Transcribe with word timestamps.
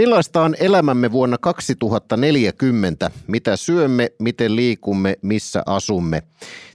Millaista 0.00 0.42
on 0.42 0.54
elämämme 0.60 1.12
vuonna 1.12 1.38
2040? 1.38 3.10
Mitä 3.26 3.56
syömme, 3.56 4.10
miten 4.18 4.56
liikumme, 4.56 5.16
missä 5.22 5.62
asumme? 5.66 6.22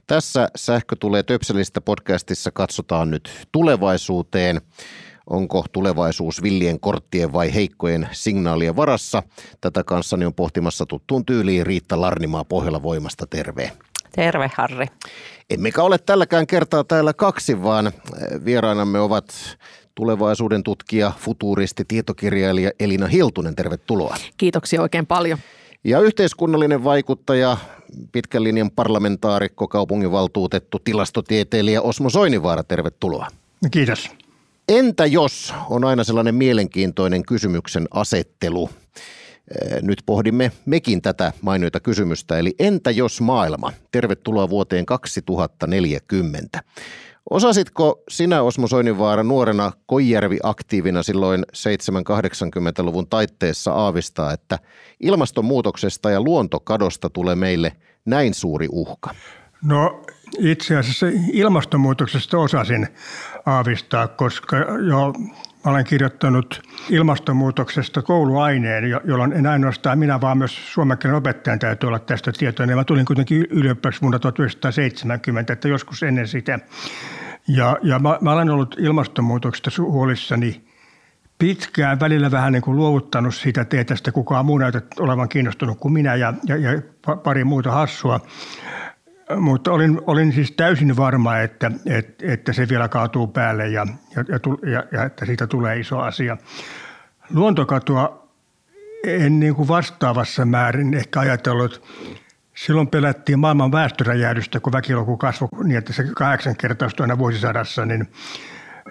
Tässä 0.06 0.48
Sähkö 0.56 0.96
tulee 1.00 1.22
töpselistä 1.22 1.80
podcastissa 1.80 2.50
katsotaan 2.50 3.10
nyt 3.10 3.30
tulevaisuuteen. 3.52 4.60
Onko 5.30 5.64
tulevaisuus 5.72 6.42
villien 6.42 6.80
korttien 6.80 7.32
vai 7.32 7.54
heikkojen 7.54 8.08
signaalien 8.12 8.76
varassa? 8.76 9.22
Tätä 9.60 9.84
kanssani 9.84 10.24
on 10.26 10.34
pohtimassa 10.34 10.86
tuttuun 10.86 11.26
tyyliin 11.26 11.66
Riitta 11.66 12.00
Larnimaa 12.00 12.44
Pohjola 12.44 12.82
Voimasta. 12.82 13.26
Terve. 13.26 13.72
Terve 14.12 14.50
Harri. 14.54 14.86
Emmekä 15.50 15.82
ole 15.82 15.98
tälläkään 15.98 16.46
kertaa 16.46 16.84
täällä 16.84 17.12
kaksi, 17.12 17.62
vaan 17.62 17.92
vierainamme 18.44 19.00
ovat 19.00 19.34
tulevaisuuden 19.96 20.62
tutkija, 20.62 21.12
futuristi, 21.18 21.84
tietokirjailija 21.88 22.70
Elina 22.80 23.06
Hiltunen. 23.06 23.56
Tervetuloa. 23.56 24.16
Kiitoksia 24.36 24.82
oikein 24.82 25.06
paljon. 25.06 25.38
Ja 25.84 26.00
yhteiskunnallinen 26.00 26.84
vaikuttaja, 26.84 27.56
pitkän 28.12 28.44
linjan 28.44 28.70
parlamentaarikko, 28.70 29.68
kaupunginvaltuutettu, 29.68 30.78
tilastotieteilijä 30.78 31.82
Osmo 31.82 32.10
Soinivaara. 32.10 32.64
Tervetuloa. 32.64 33.28
Kiitos. 33.70 34.10
Entä 34.68 35.06
jos 35.06 35.54
on 35.70 35.84
aina 35.84 36.04
sellainen 36.04 36.34
mielenkiintoinen 36.34 37.22
kysymyksen 37.22 37.88
asettelu? 37.90 38.70
Nyt 39.82 40.02
pohdimme 40.06 40.52
mekin 40.66 41.02
tätä 41.02 41.32
mainioita 41.42 41.80
kysymystä, 41.80 42.38
eli 42.38 42.54
entä 42.58 42.90
jos 42.90 43.20
maailma? 43.20 43.72
Tervetuloa 43.90 44.50
vuoteen 44.50 44.86
2040. 44.86 46.62
Osasitko 47.30 48.02
sinä 48.08 48.42
Osmo 48.42 48.68
Soininvaara 48.68 49.22
nuorena 49.22 49.72
Koijärvi-aktiivina 49.86 51.02
silloin 51.02 51.44
7-80-luvun 51.52 53.06
taitteessa 53.08 53.72
aavistaa, 53.72 54.32
että 54.32 54.58
ilmastonmuutoksesta 55.00 56.10
ja 56.10 56.20
luontokadosta 56.20 57.10
tulee 57.10 57.34
meille 57.34 57.72
näin 58.04 58.34
suuri 58.34 58.68
uhka? 58.70 59.10
No 59.64 60.02
itse 60.38 60.76
asiassa 60.76 61.06
ilmastonmuutoksesta 61.32 62.38
osasin 62.38 62.88
aavistaa, 63.46 64.08
koska 64.08 64.56
jo 64.88 65.12
Mä 65.66 65.72
olen 65.72 65.84
kirjoittanut 65.84 66.62
ilmastonmuutoksesta 66.90 68.02
kouluaineen, 68.02 68.84
jolloin 69.04 69.32
en 69.32 69.46
ainoastaan 69.46 69.98
minä, 69.98 70.20
vaan 70.20 70.38
myös 70.38 70.72
suomenkielen 70.72 71.16
opettajan 71.16 71.58
täytyy 71.58 71.86
olla 71.86 71.98
tästä 71.98 72.32
tietoinen. 72.32 72.76
Mä 72.76 72.84
tulin 72.84 73.04
kuitenkin 73.04 73.46
yliopistoksi 73.50 74.00
vuonna 74.02 74.18
1970, 74.18 75.52
että 75.52 75.68
joskus 75.68 76.02
ennen 76.02 76.28
sitä. 76.28 76.58
Ja, 77.48 77.76
ja 77.82 77.98
mä, 77.98 78.18
mä 78.20 78.32
olen 78.32 78.50
ollut 78.50 78.76
ilmastonmuutoksesta 78.78 79.82
huolissani 79.82 80.64
pitkään, 81.38 82.00
välillä 82.00 82.30
vähän 82.30 82.52
niin 82.52 82.62
kuin 82.62 82.76
luovuttanut 82.76 83.34
siitä, 83.34 83.60
että 83.60 83.76
ei 83.76 83.84
tästä 83.84 84.12
kukaan 84.12 84.46
muu 84.46 84.58
näytä 84.58 84.82
olevan 85.00 85.28
kiinnostunut 85.28 85.78
kuin 85.78 85.92
minä 85.92 86.14
ja, 86.14 86.34
ja, 86.46 86.56
ja 86.56 86.82
pari 87.24 87.44
muuta 87.44 87.70
hassua. 87.70 88.20
Mutta 89.34 89.72
olin, 89.72 90.00
olin 90.06 90.32
siis 90.32 90.52
täysin 90.52 90.96
varma, 90.96 91.38
että, 91.38 91.70
että, 91.86 92.32
että 92.32 92.52
se 92.52 92.68
vielä 92.68 92.88
kaatuu 92.88 93.26
päälle 93.26 93.68
ja, 93.68 93.86
ja, 94.16 94.24
ja, 94.70 94.84
ja 94.92 95.04
että 95.04 95.26
siitä 95.26 95.46
tulee 95.46 95.78
iso 95.78 95.98
asia. 95.98 96.36
Luontokatoa 97.34 98.28
en 99.04 99.40
niin 99.40 99.54
kuin 99.54 99.68
vastaavassa 99.68 100.44
määrin 100.44 100.94
ehkä 100.94 101.20
ajatellut. 101.20 101.82
Silloin 102.54 102.88
pelättiin 102.88 103.38
maailman 103.38 103.72
väestöräjähdystä, 103.72 104.60
kun 104.60 104.72
väkiluku 104.72 105.16
kasvoi 105.16 105.48
niin, 105.64 105.78
että 105.78 105.92
se 105.92 106.04
kahdeksan 106.16 106.56
kertaistui 106.56 107.04
aina 107.04 107.18
vuosisadassa, 107.18 107.86
niin, 107.86 108.08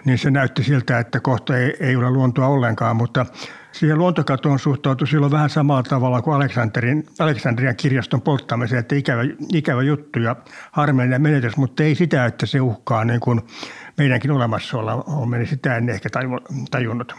niin 0.04 0.18
se 0.18 0.30
näytti 0.30 0.64
siltä, 0.64 0.98
että 0.98 1.20
kohta 1.20 1.56
ei, 1.56 1.76
ei 1.80 1.96
ole 1.96 2.10
luontoa 2.10 2.46
ollenkaan, 2.46 2.96
mutta– 2.96 3.26
siihen 3.78 3.98
luontokatoon 3.98 4.58
suhtautui 4.58 5.08
silloin 5.08 5.32
vähän 5.32 5.50
samalla 5.50 5.82
tavalla 5.82 6.22
kuin 6.22 6.36
Aleksanterin, 6.36 7.06
Aleksandrian 7.18 7.76
kirjaston 7.76 8.22
polttamiseen, 8.22 8.80
että 8.80 8.94
ikävä, 8.94 9.22
ikävä 9.52 9.82
juttu 9.82 10.18
ja 10.18 10.36
harmillinen 10.72 11.22
menetys, 11.22 11.56
mutta 11.56 11.82
ei 11.82 11.94
sitä, 11.94 12.26
että 12.26 12.46
se 12.46 12.60
uhkaa 12.60 13.04
niin 13.04 13.20
kuin 13.20 13.40
meidänkin 13.96 14.30
olemassaolla 14.30 14.94
on, 14.94 15.30
niin 15.30 15.46
sitä 15.46 15.76
en 15.76 15.88
ehkä 15.88 16.08
tajunnut. 16.70 17.14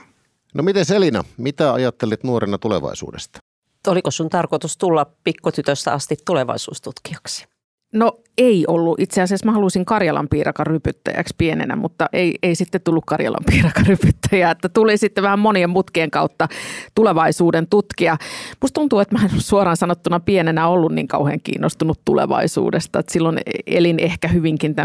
No 0.53 0.63
miten 0.63 0.85
Selina, 0.85 1.23
mitä 1.37 1.73
ajattelit 1.73 2.23
nuorena 2.23 2.57
tulevaisuudesta? 2.57 3.39
Oliko 3.87 4.11
sun 4.11 4.29
tarkoitus 4.29 4.77
tulla 4.77 5.05
pikkutytöstä 5.23 5.93
asti 5.93 6.15
tulevaisuustutkijaksi? 6.25 7.47
No 7.93 8.13
ei 8.37 8.65
ollut. 8.67 8.99
Itse 8.99 9.21
asiassa 9.21 9.45
mä 9.45 9.51
halusin 9.51 9.85
Karjalan 9.85 10.27
piirakan 10.29 10.67
rypyttäjäksi 10.67 11.35
pienenä, 11.37 11.75
mutta 11.75 12.05
ei, 12.13 12.35
ei 12.43 12.55
sitten 12.55 12.81
tullut 12.81 13.05
Karjalan 13.05 13.43
piirakan 13.51 13.85
rypyttäjä. 13.85 14.51
Että 14.51 14.69
tuli 14.69 14.97
sitten 14.97 15.23
vähän 15.23 15.39
monien 15.39 15.69
mutkien 15.69 16.11
kautta 16.11 16.47
tulevaisuuden 16.95 17.67
tutkija. 17.67 18.17
Musta 18.61 18.73
tuntuu, 18.73 18.99
että 18.99 19.15
mä 19.15 19.23
en 19.23 19.41
suoraan 19.41 19.77
sanottuna 19.77 20.19
pienenä 20.19 20.67
ollut 20.67 20.91
niin 20.91 21.07
kauhean 21.07 21.39
kiinnostunut 21.43 21.99
tulevaisuudesta. 22.05 22.99
Että 22.99 23.13
silloin 23.13 23.37
elin 23.67 23.99
ehkä 23.99 24.27
hyvinkin 24.27 24.75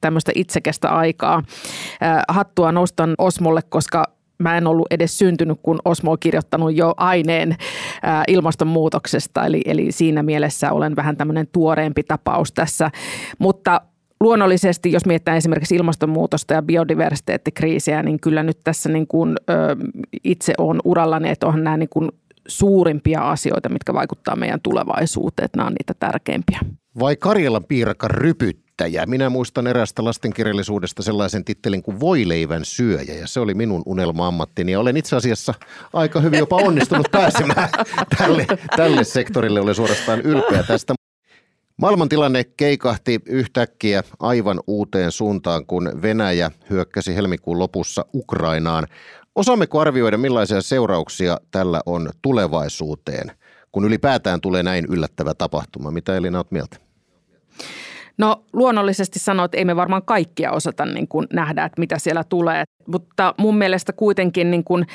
tämmöistä 0.00 0.32
itsekästä 0.34 0.88
aikaa. 0.88 1.42
Hattua 2.28 2.72
nostan 2.72 3.14
Osmolle, 3.18 3.60
koska 3.68 4.04
mä 4.38 4.56
en 4.56 4.66
ollut 4.66 4.86
edes 4.90 5.18
syntynyt, 5.18 5.58
kun 5.62 5.78
Osmo 5.84 6.10
on 6.10 6.18
kirjoittanut 6.20 6.76
jo 6.76 6.94
aineen 6.96 7.56
ää, 8.02 8.24
ilmastonmuutoksesta, 8.28 9.46
eli, 9.46 9.62
eli 9.64 9.92
siinä 9.92 10.22
mielessä 10.22 10.72
olen 10.72 10.96
vähän 10.96 11.16
tämmöinen 11.16 11.48
tuoreempi 11.52 12.02
tapaus 12.02 12.52
tässä. 12.52 12.90
Mutta 13.38 13.80
luonnollisesti, 14.20 14.92
jos 14.92 15.06
mietitään 15.06 15.36
esimerkiksi 15.36 15.76
ilmastonmuutosta 15.76 16.54
ja 16.54 16.62
biodiversiteettikriisiä, 16.62 18.02
niin 18.02 18.20
kyllä 18.20 18.42
nyt 18.42 18.58
tässä 18.64 18.88
niin 18.88 19.06
kuin, 19.06 19.36
ö, 19.50 19.76
itse 20.24 20.52
olen 20.58 20.80
urallani, 20.84 21.28
että 21.28 21.46
onhan 21.46 21.64
nämä 21.64 21.76
niin 21.76 21.88
kuin 21.88 22.08
suurimpia 22.48 23.30
asioita, 23.30 23.68
mitkä 23.68 23.94
vaikuttaa 23.94 24.36
meidän 24.36 24.60
tulevaisuuteen, 24.62 25.44
että 25.44 25.56
nämä 25.56 25.66
on 25.66 25.74
niitä 25.78 25.94
tärkeimpiä. 26.00 26.60
Vai 26.98 27.16
Karjalan 27.16 27.64
piirakan 27.64 28.10
rypyt 28.10 28.67
yrittäjä. 28.80 29.06
Minä 29.06 29.30
muistan 29.30 29.66
erästä 29.66 30.04
lastenkirjallisuudesta 30.04 31.02
sellaisen 31.02 31.44
tittelin 31.44 31.82
kuin 31.82 32.00
Voileivän 32.00 32.64
syöjä 32.64 33.14
ja 33.14 33.26
se 33.26 33.40
oli 33.40 33.54
minun 33.54 33.82
unelma-ammattini 33.86 34.72
ja 34.72 34.80
olen 34.80 34.96
itse 34.96 35.16
asiassa 35.16 35.54
aika 35.92 36.20
hyvin 36.20 36.38
jopa 36.38 36.56
onnistunut 36.56 37.08
pääsemään 37.10 37.68
tälle, 38.18 38.46
tälle 38.76 39.04
sektorille. 39.04 39.60
Olen 39.60 39.74
suorastaan 39.74 40.20
ylpeä 40.20 40.62
tästä. 40.62 40.94
Maailmantilanne 41.76 42.44
keikahti 42.44 43.20
yhtäkkiä 43.26 44.02
aivan 44.20 44.60
uuteen 44.66 45.12
suuntaan, 45.12 45.66
kun 45.66 45.90
Venäjä 46.02 46.50
hyökkäsi 46.70 47.14
helmikuun 47.14 47.58
lopussa 47.58 48.04
Ukrainaan. 48.14 48.86
Osaammeko 49.34 49.80
arvioida, 49.80 50.18
millaisia 50.18 50.60
seurauksia 50.60 51.36
tällä 51.50 51.80
on 51.86 52.10
tulevaisuuteen, 52.22 53.32
kun 53.72 53.84
ylipäätään 53.84 54.40
tulee 54.40 54.62
näin 54.62 54.86
yllättävä 54.88 55.34
tapahtuma? 55.34 55.90
Mitä 55.90 56.16
Elina 56.16 56.38
olet 56.38 56.50
mieltä? 56.50 56.87
No 58.18 58.44
luonnollisesti 58.52 59.18
sanoit, 59.18 59.48
että 59.48 59.58
ei 59.58 59.64
me 59.64 59.76
varmaan 59.76 60.02
kaikkia 60.02 60.52
osata 60.52 60.86
niin 60.86 61.08
kuin 61.08 61.26
nähdä, 61.32 61.64
että 61.64 61.80
mitä 61.80 61.98
siellä 61.98 62.24
tulee, 62.24 62.64
mutta 62.86 63.34
mun 63.36 63.58
mielestä 63.58 63.92
kuitenkin 63.92 64.50
niin 64.50 64.64
kuin 64.64 64.86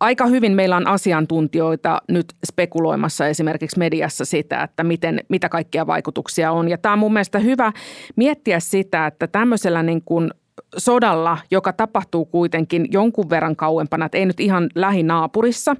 aika 0.00 0.26
hyvin 0.26 0.52
meillä 0.52 0.76
on 0.76 0.86
asiantuntijoita 0.86 2.02
nyt 2.08 2.26
spekuloimassa 2.46 3.26
esimerkiksi 3.26 3.78
mediassa 3.78 4.24
sitä, 4.24 4.62
että 4.62 4.84
miten, 4.84 5.20
mitä 5.28 5.48
kaikkia 5.48 5.86
vaikutuksia 5.86 6.52
on. 6.52 6.68
Ja 6.68 6.78
tämä 6.78 6.92
on 6.92 6.98
mun 6.98 7.12
mielestä 7.12 7.38
hyvä 7.38 7.72
miettiä 8.16 8.60
sitä, 8.60 9.06
että 9.06 9.26
tämmöisellä 9.26 9.82
niin 9.82 10.02
kuin 10.04 10.30
sodalla, 10.76 11.38
joka 11.50 11.72
tapahtuu 11.72 12.24
kuitenkin 12.24 12.88
jonkun 12.90 13.30
verran 13.30 13.56
kauempana, 13.56 14.06
että 14.06 14.18
ei 14.18 14.26
nyt 14.26 14.40
ihan 14.40 14.68
lähinaapurissa, 14.74 15.76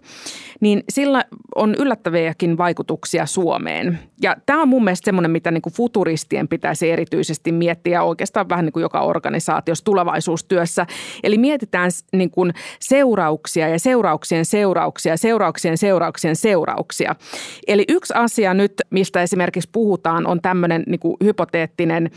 niin 0.60 0.84
sillä 0.88 1.24
on 1.54 1.74
yllättäviäkin 1.74 2.58
vaikutuksia 2.58 3.26
Suomeen. 3.26 3.98
Ja 4.22 4.36
tämä 4.46 4.62
on 4.62 4.68
mun 4.68 4.84
mielestä 4.84 5.04
semmoinen, 5.04 5.30
mitä 5.30 5.50
niin 5.50 5.62
kuin 5.62 5.72
futuristien 5.72 6.48
pitäisi 6.48 6.90
erityisesti 6.90 7.52
miettiä 7.52 8.02
oikeastaan 8.02 8.48
vähän 8.48 8.64
niin 8.64 8.72
kuin 8.72 8.82
joka 8.82 9.00
organisaatiossa 9.00 9.84
tulevaisuustyössä. 9.84 10.86
Eli 11.22 11.38
mietitään 11.38 11.90
niin 12.12 12.30
kuin 12.30 12.52
seurauksia 12.80 13.68
ja 13.68 13.78
seurauksien 13.78 14.44
seurauksia, 14.44 15.16
seurauksien 15.16 15.78
seurauksien 15.78 16.36
seurauksia. 16.36 17.14
Eli 17.66 17.84
yksi 17.88 18.14
asia 18.16 18.54
nyt, 18.54 18.72
mistä 18.90 19.22
esimerkiksi 19.22 19.70
puhutaan, 19.72 20.26
on 20.26 20.40
tämmöinen 20.42 20.82
niin 20.86 21.00
kuin 21.00 21.16
hypoteettinen 21.24 22.10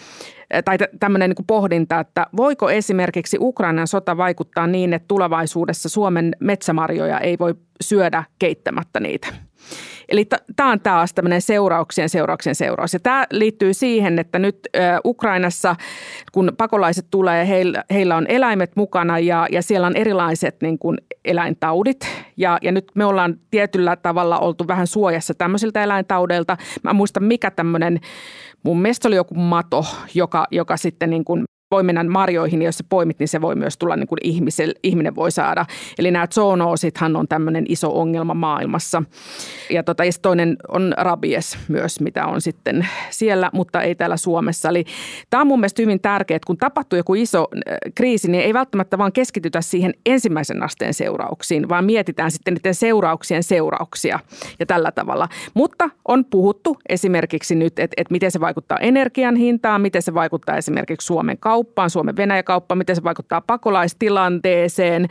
tai 0.65 0.77
tämmöinen 0.99 1.29
niin 1.29 1.45
pohdinta, 1.47 1.99
että 1.99 2.27
voiko 2.37 2.69
esimerkiksi 2.69 3.37
Ukrainan 3.39 3.87
sota 3.87 4.17
vaikuttaa 4.17 4.67
niin, 4.67 4.93
että 4.93 5.07
tulevaisuudessa 5.07 5.89
Suomen 5.89 6.35
metsämarjoja 6.39 7.19
ei 7.19 7.39
voi 7.39 7.55
syödä 7.81 8.23
keittämättä 8.39 8.99
niitä. 8.99 9.27
Eli 10.09 10.25
tämä 10.55 10.71
on 10.71 10.79
taas 10.79 11.13
tämmöinen 11.13 11.41
seurauksien 11.41 12.09
seurauksien 12.09 12.55
seuraus. 12.55 12.93
Ja 12.93 12.99
tämä 12.99 13.25
liittyy 13.31 13.73
siihen, 13.73 14.19
että 14.19 14.39
nyt 14.39 14.59
Ukrainassa, 15.05 15.75
kun 16.31 16.51
pakolaiset 16.57 17.07
tulee, 17.11 17.47
heillä, 17.93 18.15
on 18.15 18.25
eläimet 18.29 18.71
mukana 18.75 19.19
ja, 19.19 19.47
ja 19.51 19.61
siellä 19.61 19.87
on 19.87 19.95
erilaiset 19.95 20.55
niin 20.61 20.79
kuin 20.79 20.97
eläintaudit. 21.25 22.07
Ja, 22.37 22.57
ja 22.61 22.71
nyt 22.71 22.91
me 22.95 23.05
ollaan 23.05 23.35
tietyllä 23.51 23.95
tavalla 23.95 24.39
oltu 24.39 24.67
vähän 24.67 24.87
suojassa 24.87 25.33
tämmöisiltä 25.33 25.83
eläintaudeilta. 25.83 26.57
Mä 26.83 26.93
muistan, 26.93 27.23
mikä 27.23 27.51
tämmöinen, 27.51 27.99
mun 28.63 28.81
mielestä 28.81 29.07
oli 29.07 29.15
joku 29.15 29.35
mato, 29.35 29.85
joka, 30.13 30.47
joka 30.51 30.77
sitten 30.77 31.09
niin 31.09 31.25
kuin 31.25 31.43
voi 31.71 31.83
mennä 31.83 32.03
marjoihin, 32.03 32.61
jos 32.61 32.77
se 32.77 32.83
poimit, 32.89 33.19
niin 33.19 33.27
se 33.27 33.41
voi 33.41 33.55
myös 33.55 33.77
tulla 33.77 33.95
niin 33.95 34.07
kuin 34.07 34.19
ihmisel, 34.23 34.73
ihminen 34.83 35.15
voi 35.15 35.31
saada. 35.31 35.65
Eli 35.99 36.11
nämä 36.11 36.27
zoonoosithan 36.27 37.15
on 37.15 37.27
tämmöinen 37.27 37.65
iso 37.69 37.99
ongelma 37.99 38.33
maailmassa. 38.33 39.03
Ja, 39.69 39.83
tota, 39.83 40.05
ja 40.05 40.11
toinen 40.21 40.57
on 40.67 40.93
rabies 40.97 41.57
myös, 41.67 41.99
mitä 41.99 42.25
on 42.25 42.41
sitten 42.41 42.87
siellä, 43.09 43.49
mutta 43.53 43.81
ei 43.81 43.95
täällä 43.95 44.17
Suomessa. 44.17 44.69
Eli 44.69 44.85
tämä 45.29 45.41
on 45.41 45.47
mun 45.47 45.59
mielestä 45.59 45.81
hyvin 45.81 46.01
tärkeää, 46.01 46.35
että 46.35 46.47
kun 46.47 46.57
tapahtuu 46.57 46.97
joku 46.97 47.13
iso 47.13 47.39
äh, 47.39 47.77
kriisi, 47.95 48.31
niin 48.31 48.43
ei 48.43 48.53
välttämättä 48.53 48.97
vaan 48.97 49.11
keskitytä 49.11 49.61
siihen 49.61 49.93
ensimmäisen 50.05 50.63
asteen 50.63 50.93
seurauksiin, 50.93 51.69
vaan 51.69 51.85
mietitään 51.85 52.31
sitten 52.31 52.53
niiden 52.53 52.75
seurauksien 52.75 53.43
seurauksia 53.43 54.19
ja 54.59 54.65
tällä 54.65 54.91
tavalla. 54.91 55.27
Mutta 55.53 55.89
on 56.07 56.25
puhuttu 56.25 56.77
esimerkiksi 56.89 57.55
nyt, 57.55 57.79
että, 57.79 57.93
että 57.97 58.11
miten 58.11 58.31
se 58.31 58.39
vaikuttaa 58.39 58.77
energian 58.77 59.35
hintaan, 59.35 59.81
miten 59.81 60.01
se 60.01 60.13
vaikuttaa 60.13 60.57
esimerkiksi 60.57 61.05
Suomen 61.05 61.37
kauppaan, 61.37 61.56
kauppaan, 61.57 61.89
Suomen 61.89 62.15
Venäjä-kauppaan, 62.15 62.77
miten 62.77 62.95
se 62.95 63.03
vaikuttaa 63.03 63.41
pakolaistilanteeseen. 63.41 65.07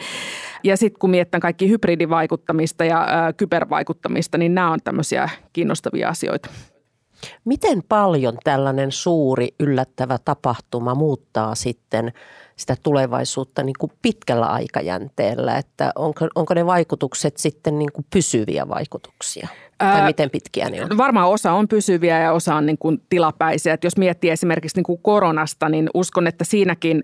Ja 0.64 0.76
sitten 0.76 0.98
kun 0.98 1.10
mietitään 1.10 1.40
kaikki 1.40 1.68
hybridivaikuttamista 1.68 2.84
ja 2.84 3.06
kybervaikuttamista, 3.36 4.38
niin 4.38 4.54
nämä 4.54 4.70
on 4.70 4.78
tämmöisiä 4.84 5.28
kiinnostavia 5.52 6.08
asioita. 6.08 6.48
Miten 7.44 7.82
paljon 7.88 8.38
tällainen 8.44 8.92
suuri 8.92 9.48
yllättävä 9.60 10.18
tapahtuma 10.24 10.94
muuttaa 10.94 11.54
sitten 11.54 12.12
sitä 12.56 12.76
tulevaisuutta 12.82 13.62
niin 13.62 13.76
kuin 13.80 13.92
pitkällä 14.02 14.46
aikajänteellä, 14.46 15.56
että 15.58 15.92
onko, 15.94 16.28
onko 16.34 16.54
ne 16.54 16.66
vaikutukset 16.66 17.36
sitten 17.36 17.78
niin 17.78 17.92
kuin 17.92 18.06
pysyviä 18.12 18.68
vaikutuksia? 18.68 19.48
Tai 19.78 20.06
miten 20.06 20.30
pitkiä 20.30 20.70
ne 20.70 20.84
on? 20.84 20.98
Varmaan 20.98 21.28
osa 21.28 21.52
on 21.52 21.68
pysyviä 21.68 22.20
ja 22.20 22.32
osa 22.32 22.54
on 22.54 22.66
niin 22.66 22.78
kuin 22.78 23.02
tilapäisiä. 23.08 23.74
Että 23.74 23.86
jos 23.86 23.96
miettii 23.96 24.30
esimerkiksi 24.30 24.78
niin 24.78 24.84
kuin 24.84 25.00
koronasta, 25.02 25.68
niin 25.68 25.90
uskon, 25.94 26.26
että 26.26 26.44
siinäkin 26.44 27.02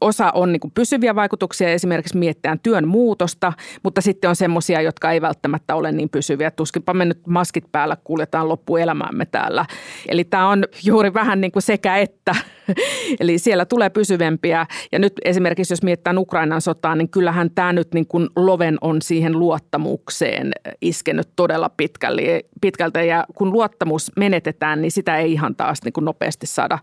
osa 0.00 0.30
on 0.34 0.52
niin 0.52 0.60
kuin 0.60 0.70
pysyviä 0.70 1.14
vaikutuksia. 1.14 1.68
Esimerkiksi 1.68 2.18
mietitään 2.18 2.60
työn 2.60 2.88
muutosta, 2.88 3.52
mutta 3.82 4.00
sitten 4.00 4.30
on 4.30 4.36
semmoisia, 4.36 4.80
jotka 4.80 5.12
ei 5.12 5.20
välttämättä 5.20 5.74
ole 5.74 5.92
niin 5.92 6.08
pysyviä. 6.08 6.50
Tuskinpa 6.50 6.94
me 6.94 7.04
nyt 7.04 7.26
maskit 7.26 7.64
päällä 7.72 7.96
kuljetaan 8.04 8.48
loppuelämäämme 8.48 9.26
täällä. 9.26 9.66
Eli 10.08 10.24
tämä 10.24 10.48
on 10.48 10.64
juuri 10.84 11.14
vähän 11.14 11.40
niin 11.40 11.52
kuin 11.52 11.62
sekä 11.62 11.96
että. 11.96 12.34
Eli 13.20 13.38
siellä 13.38 13.64
tulee 13.64 13.90
pysyvempiä. 13.90 14.66
Ja 14.92 14.98
nyt 14.98 15.12
esimerkiksi 15.24 15.72
jos 15.72 15.82
mietitään 15.82 16.18
Ukrainan 16.18 16.60
sotaa, 16.60 16.94
niin 16.94 17.08
kyllähän 17.08 17.50
tämä 17.50 17.72
nyt 17.72 17.94
niin 17.94 18.06
kuin 18.06 18.28
loven 18.36 18.78
on 18.80 19.02
siihen 19.02 19.38
luottamukseen 19.38 20.52
iskenyt 20.80 21.28
todella 21.36 21.68
pitkälle, 21.68 22.44
pitkältä 22.60 23.02
ja 23.02 23.24
kun 23.34 23.52
luottamus 23.52 24.12
menetetään, 24.16 24.82
niin 24.82 24.92
sitä 24.92 25.16
ei 25.16 25.32
ihan 25.32 25.56
taas 25.56 25.78
niin 25.84 25.92
kuin 25.92 26.04
nopeasti 26.04 26.46
saada 26.46 26.78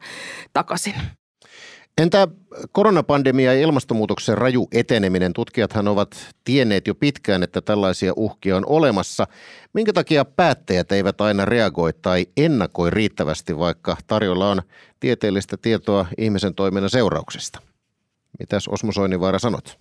takaisin. 0.54 0.94
Entä 1.98 2.28
koronapandemia 2.72 3.54
ja 3.54 3.62
ilmastonmuutoksen 3.62 4.38
raju 4.38 4.68
eteneminen? 4.72 5.34
Tutkijathan 5.34 5.88
ovat 5.88 6.10
tienneet 6.44 6.88
jo 6.88 6.96
pitkään, 6.96 7.44
että 7.44 7.62
tällaisia 7.62 8.14
uhkia 8.16 8.58
on 8.58 8.66
olemassa. 8.66 9.28
Minkä 9.74 9.94
takia 9.94 10.26
päättäjät 10.26 10.92
eivät 10.92 11.22
aina 11.22 11.46
reagoi 11.46 11.94
tai 12.02 12.26
ennakoi 12.38 12.90
riittävästi, 12.90 13.58
vaikka 13.58 13.98
tarjolla 14.08 14.52
on 14.52 14.62
tieteellistä 15.00 15.58
tietoa 15.58 16.06
ihmisen 16.18 16.56
toiminnan 16.56 16.90
seurauksista? 16.90 17.60
Mitäs 18.40 18.68
Osmo 18.68 18.92
Soinivaara 18.92 19.40
sanot? 19.40 19.78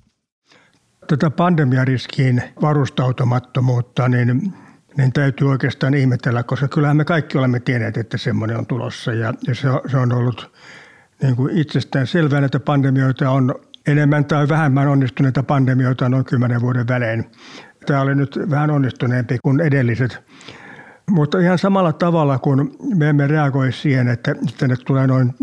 Tätä 1.06 1.30
pandemiariskiin 1.30 2.42
varustautumattomuutta, 2.62 4.08
niin 4.08 4.52
niin 4.96 5.12
täytyy 5.12 5.48
oikeastaan 5.48 5.94
ihmetellä, 5.94 6.42
koska 6.42 6.68
kyllähän 6.68 6.96
me 6.96 7.04
kaikki 7.04 7.38
olemme 7.38 7.60
tienneet, 7.60 7.96
että 7.96 8.18
semmoinen 8.18 8.56
on 8.56 8.66
tulossa. 8.66 9.12
Ja, 9.12 9.34
ja 9.46 9.54
se, 9.54 9.68
se 9.90 9.96
on 9.96 10.12
ollut 10.12 10.52
niin 11.22 11.36
kuin 11.36 11.58
itsestään 11.58 12.06
selvää, 12.06 12.44
että 12.44 12.60
pandemioita 12.60 13.30
on 13.30 13.54
enemmän 13.86 14.24
tai 14.24 14.48
vähemmän 14.48 14.88
onnistuneita 14.88 15.42
pandemioita 15.42 16.08
noin 16.08 16.24
kymmenen 16.24 16.60
vuoden 16.60 16.88
välein. 16.88 17.24
Tämä 17.86 18.00
oli 18.00 18.14
nyt 18.14 18.38
vähän 18.50 18.70
onnistuneempi 18.70 19.38
kuin 19.38 19.60
edelliset. 19.60 20.18
Mutta 21.10 21.38
ihan 21.38 21.58
samalla 21.58 21.92
tavalla, 21.92 22.38
kun 22.38 22.76
me 22.94 23.08
emme 23.08 23.26
reagoi 23.26 23.72
siihen, 23.72 24.08
että 24.08 24.34
tänne 24.58 24.76
tulee 24.86 25.06
noin 25.06 25.34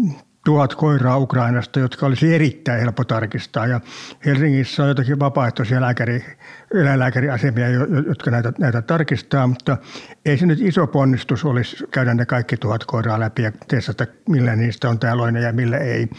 tuhat 0.49 0.75
koiraa 0.75 1.17
Ukrainasta, 1.17 1.79
jotka 1.79 2.05
olisi 2.05 2.35
erittäin 2.35 2.79
helppo 2.79 3.03
tarkistaa. 3.03 3.67
Ja 3.67 3.81
Helsingissä 4.25 4.83
on 4.83 4.89
jotakin 4.89 5.19
vapaaehtoisia 5.19 5.81
lääkäri, 5.81 6.25
eläinlääkäriasemia, 6.73 7.69
jotka 8.07 8.31
näitä, 8.31 8.53
näitä 8.59 8.81
tarkistaa, 8.81 9.47
mutta 9.47 9.77
ei 10.25 10.37
se 10.37 10.45
nyt 10.45 10.59
iso 10.61 10.87
ponnistus 10.87 11.45
olisi 11.45 11.85
käydä 11.91 12.13
ne 12.13 12.25
kaikki 12.25 12.57
tuhat 12.57 12.85
koiraa 12.85 13.19
läpi 13.19 13.43
ja 13.43 13.51
testata, 13.67 14.05
millä 14.29 14.55
niistä 14.55 14.89
on 14.89 14.99
täällä 14.99 15.39
ja 15.39 15.53
millä 15.53 15.77
ei. 15.77 16.09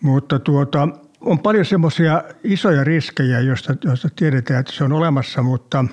Mutta 0.00 0.38
tuota, 0.38 0.88
on 1.20 1.38
paljon 1.38 1.64
semmoisia 1.64 2.24
isoja 2.44 2.84
riskejä, 2.84 3.40
joista, 3.40 3.76
joista 3.84 4.08
tiedetään, 4.16 4.60
että 4.60 4.72
se 4.72 4.84
on 4.84 4.92
olemassa, 4.92 5.42
mutta, 5.42 5.84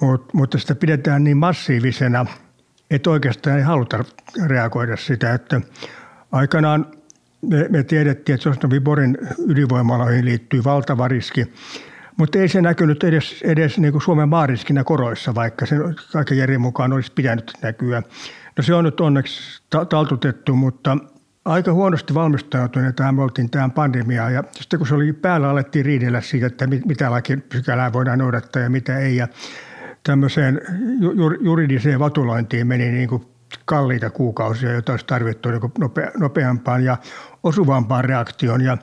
mutta, 0.00 0.26
mutta 0.32 0.58
sitä 0.58 0.74
pidetään 0.74 1.24
niin 1.24 1.36
massiivisena, 1.36 2.26
että 2.90 3.10
oikeastaan 3.10 3.56
ei 3.56 3.62
haluta 3.62 4.04
reagoida 4.46 4.96
sitä, 4.96 5.34
että 5.34 5.60
Aikanaan 6.32 6.86
me, 7.42 7.66
me 7.68 7.82
tiedettiin, 7.82 8.34
että 8.34 8.44
Sosnovi 8.44 8.80
Borin 8.80 9.18
ydinvoimaloihin 9.46 10.24
liittyy 10.24 10.64
valtava 10.64 11.08
riski, 11.08 11.52
mutta 12.16 12.38
ei 12.38 12.48
se 12.48 12.62
näkynyt 12.62 13.04
edes, 13.04 13.42
edes 13.42 13.78
niin 13.78 13.92
kuin 13.92 14.02
Suomen 14.02 14.28
maariskinä 14.28 14.84
koroissa, 14.84 15.34
vaikka 15.34 15.66
se 15.66 15.76
kaiken 16.12 16.38
järjen 16.38 16.60
mukaan 16.60 16.92
olisi 16.92 17.12
pitänyt 17.12 17.52
näkyä. 17.62 18.02
No 18.56 18.62
se 18.62 18.74
on 18.74 18.84
nyt 18.84 19.00
onneksi 19.00 19.62
ta- 19.70 19.84
taltutettu, 19.84 20.56
mutta 20.56 20.96
aika 21.44 21.72
huonosti 21.72 22.14
valmistautuneita 22.14 23.12
me 23.12 23.22
oltiin 23.22 23.50
tähän 23.50 23.70
pandemiaan. 23.70 24.34
Ja 24.34 24.44
sitten 24.52 24.78
kun 24.78 24.86
se 24.86 24.94
oli 24.94 25.12
päällä, 25.12 25.50
alettiin 25.50 25.84
riidellä 25.84 26.20
siitä, 26.20 26.46
että 26.46 26.66
mitä 26.66 27.10
lakipykälää 27.10 27.92
voidaan 27.92 28.18
noudattaa 28.18 28.62
ja 28.62 28.70
mitä 28.70 28.98
ei. 28.98 29.16
Ja 29.16 29.28
tämmöiseen 30.02 30.60
juridiseen 31.40 31.98
vatulointiin 31.98 32.66
meni 32.66 32.90
niin 32.90 33.08
kuin 33.08 33.31
kalliita 33.64 34.10
kuukausia, 34.10 34.72
joita 34.72 34.92
olisi 34.92 35.06
tarvittu 35.06 35.48
niin 35.50 35.60
nopeampaan 36.18 36.84
ja 36.84 36.96
osuvampaan 37.42 38.04
reaktioon. 38.04 38.60
Ja 38.60 38.78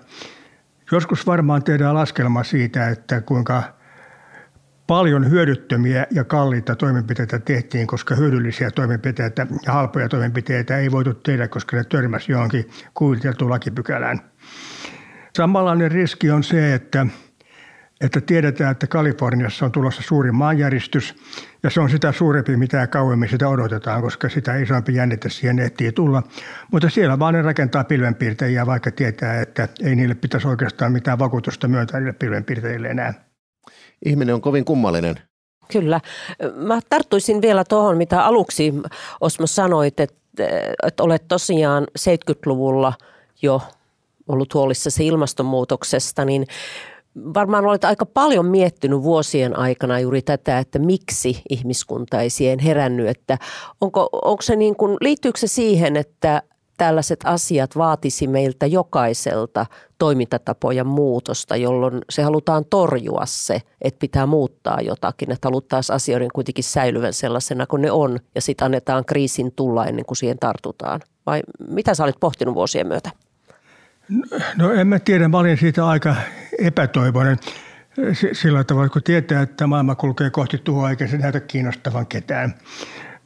joskus 0.92 1.28
varmaan 1.28 1.64
tehdään 1.64 1.96
laskelma 1.96 2.44
siitä, 2.44 2.90
että 2.90 3.22
kuinka 3.22 3.64
paljon 4.88 5.30
hyödyttömiä 5.30 6.08
ja 6.12 6.24
kalliita 6.24 6.76
toimenpiteitä 6.76 7.40
tehtiin, 7.40 7.88
koska 7.88 8.16
hyödyllisiä 8.16 8.72
toimenpiteitä 8.72 9.48
ja 9.66 9.74
halpoja 9.74 10.10
toimenpiteitä 10.10 10.78
ei 10.78 10.92
voitu 10.92 11.14
tehdä, 11.14 11.48
koska 11.48 11.78
ne 11.78 11.84
törmäsi 11.84 12.32
johonkin 12.32 12.70
kuviteltuun 12.94 13.52
lakipykälään. 13.52 14.20
Samanlainen 15.38 15.92
riski 15.92 16.32
on 16.32 16.44
se, 16.44 16.74
että– 16.74 17.06
että 18.02 18.22
tiedetään, 18.22 18.72
että 18.72 18.88
Kaliforniassa 18.88 19.66
on 19.66 19.72
tulossa 19.72 20.02
suuri 20.02 20.32
maanjäristys 20.32 21.16
ja 21.64 21.70
se 21.70 21.80
on 21.80 21.90
sitä 21.90 22.12
suurempi, 22.12 22.58
mitä 22.58 22.88
kauemmin 22.88 23.30
sitä 23.30 23.50
odotetaan, 23.50 24.02
koska 24.02 24.30
sitä 24.30 24.56
isompi 24.56 24.96
jännite 24.96 25.30
siihen 25.30 25.60
ehtii 25.60 25.92
tulla. 25.92 26.24
Mutta 26.72 26.90
siellä 26.90 27.20
vaan 27.20 27.34
ne 27.34 27.42
rakentaa 27.42 27.84
pilvenpiirtejä, 27.84 28.66
vaikka 28.66 28.92
tietää, 28.92 29.42
että 29.42 29.68
ei 29.84 29.96
niille 29.96 30.16
pitäisi 30.16 30.48
oikeastaan 30.48 30.92
mitään 30.92 31.20
vakuutusta 31.20 31.68
myöntää 31.68 32.00
niille 32.00 32.14
pilvenpiirteille 32.14 32.88
enää. 32.88 33.14
Ihminen 34.06 34.36
on 34.36 34.42
kovin 34.42 34.66
kummallinen. 34.66 35.16
Kyllä. 35.72 36.02
Mä 36.56 36.80
tarttuisin 36.90 37.42
vielä 37.42 37.64
tuohon, 37.70 37.98
mitä 37.98 38.26
aluksi 38.26 38.74
Osmo 39.22 39.48
sanoit, 39.48 40.00
että, 40.00 40.16
että 40.84 41.04
olet 41.04 41.28
tosiaan 41.28 41.88
70-luvulla 42.00 42.94
jo 43.42 43.62
ollut 44.28 44.54
huolissasi 44.54 45.08
ilmastonmuutoksesta, 45.08 46.26
niin 46.26 46.46
varmaan 47.34 47.66
olet 47.66 47.84
aika 47.84 48.06
paljon 48.06 48.46
miettinyt 48.46 49.04
vuosien 49.04 49.60
aikana 49.60 50.00
juuri 50.00 50.22
tätä, 50.22 50.60
että 50.60 50.80
miksi 50.80 51.42
ihmiskunta 51.50 52.22
ei 52.22 52.30
siihen 52.30 52.60
herännyt, 52.60 53.08
että 53.08 53.38
onko, 53.82 54.10
onko 54.12 54.42
se 54.42 54.56
niin 54.56 54.76
kuin, 54.76 54.98
liittyykö 55.02 55.40
se 55.40 55.48
siihen, 55.48 55.98
että 55.98 56.42
tällaiset 56.78 57.20
asiat 57.24 57.78
vaatisi 57.78 58.28
meiltä 58.28 58.66
jokaiselta 58.66 59.66
toimintatapojen 59.98 60.88
muutosta, 60.88 61.56
jolloin 61.56 62.02
se 62.10 62.24
halutaan 62.24 62.66
torjua 62.70 63.24
se, 63.26 63.62
että 63.82 64.00
pitää 64.00 64.26
muuttaa 64.26 64.82
jotakin, 64.82 65.32
että 65.32 65.48
haluttaisiin 65.48 65.96
asioiden 65.96 66.30
kuitenkin 66.34 66.64
säilyvän 66.64 67.14
sellaisena 67.14 67.68
kuin 67.68 67.82
ne 67.82 67.92
on 67.92 68.20
ja 68.36 68.42
sitten 68.42 68.66
annetaan 68.66 69.06
kriisin 69.06 69.52
tulla 69.56 69.86
ennen 69.86 70.06
kuin 70.06 70.18
siihen 70.18 70.40
tartutaan. 70.40 71.02
Vai 71.26 71.42
mitä 71.68 71.94
sä 71.94 72.04
olet 72.04 72.20
pohtinut 72.20 72.56
vuosien 72.56 72.88
myötä? 72.88 73.10
No 74.58 74.72
en 74.74 74.88
mä 74.88 75.00
tiedä, 75.00 75.28
mä 75.28 75.38
olin 75.38 75.58
siitä 75.58 75.88
aika 75.88 76.16
epätoivoinen. 76.60 77.38
sillä 78.34 78.64
tavalla, 78.64 78.90
kun 78.90 79.04
tietää, 79.04 79.42
että 79.42 79.68
maailma 79.68 79.96
kulkee 79.96 80.30
kohti 80.30 80.58
tuhoa 80.58 80.90
eikä 80.90 81.08
se 81.08 81.18
näytä 81.18 81.40
kiinnostavan 81.40 82.08
ketään. 82.08 82.54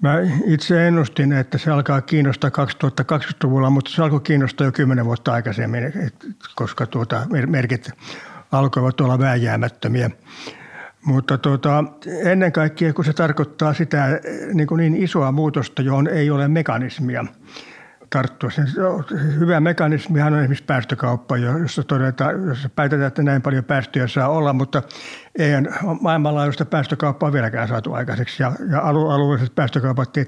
Mä 0.01 0.17
itse 0.45 0.87
ennustin, 0.87 1.33
että 1.33 1.57
se 1.57 1.71
alkaa 1.71 2.01
kiinnostaa 2.01 2.49
2020-luvulla, 2.49 3.69
mutta 3.69 3.91
se 3.91 4.03
alkoi 4.03 4.19
kiinnostaa 4.19 4.65
jo 4.65 4.71
kymmenen 4.71 5.05
vuotta 5.05 5.33
aikaisemmin, 5.33 5.93
koska 6.55 6.85
tuota, 6.85 7.27
merkit 7.47 7.89
alkoivat 8.51 9.01
olla 9.01 9.19
vääjäämättömiä. 9.19 10.09
Mutta 11.05 11.37
tuota, 11.37 11.83
ennen 12.23 12.51
kaikkea, 12.51 12.93
kun 12.93 13.05
se 13.05 13.13
tarkoittaa 13.13 13.73
sitä 13.73 14.19
niin, 14.53 14.67
kuin 14.67 14.79
niin 14.79 15.03
isoa 15.03 15.31
muutosta, 15.31 15.81
johon 15.81 16.07
ei 16.07 16.29
ole 16.29 16.47
mekanismia 16.47 17.25
tarttua. 18.13 18.49
Sen 18.49 18.67
hyvä 19.39 19.59
mekanismihan 19.59 20.33
on 20.33 20.39
esimerkiksi 20.39 20.63
päästökauppa, 20.63 21.37
jossa 21.37 21.83
todetaan, 21.83 22.47
jossa 22.47 22.69
päätetään, 22.69 23.07
että 23.07 23.23
näin 23.23 23.41
paljon 23.41 23.63
päästöjä 23.63 24.07
saa 24.07 24.29
olla, 24.29 24.53
mutta 24.53 24.81
ei 25.39 25.51
maailmanlaajuista 26.01 26.65
päästökauppaa 26.65 27.33
vieläkään 27.33 27.67
saatu 27.67 27.93
aikaiseksi. 27.93 28.43
Ja, 28.43 28.51
ja 28.71 28.81
alueelliset 28.81 29.55
päästökaupat 29.55 30.17
ei 30.17 30.25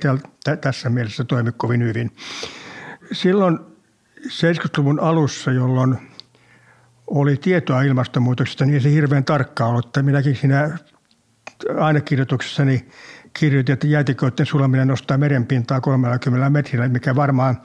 tässä 0.61 0.89
mielessä 0.89 1.23
toimi 1.23 1.51
kovin 1.57 1.83
hyvin. 1.83 2.11
Silloin 3.11 3.59
70-luvun 4.27 4.99
alussa, 4.99 5.51
jolloin 5.51 5.97
oli 7.07 7.37
tietoa 7.37 7.81
ilmastonmuutoksesta, 7.81 8.65
niin 8.65 8.81
se 8.81 8.91
hirveän 8.91 9.25
tarkkaa 9.25 9.67
ollut. 9.67 9.89
Minäkin 10.01 10.35
siinä 10.35 10.77
ainekirjoituksessani 11.79 12.87
kirjoitin, 13.39 13.73
että 13.73 13.87
jäätiköiden 13.87 14.45
sulaminen 14.45 14.87
nostaa 14.87 15.17
merenpintaa 15.17 15.81
30 15.81 16.49
metrillä, 16.49 16.89
mikä 16.89 17.15
varmaan 17.15 17.61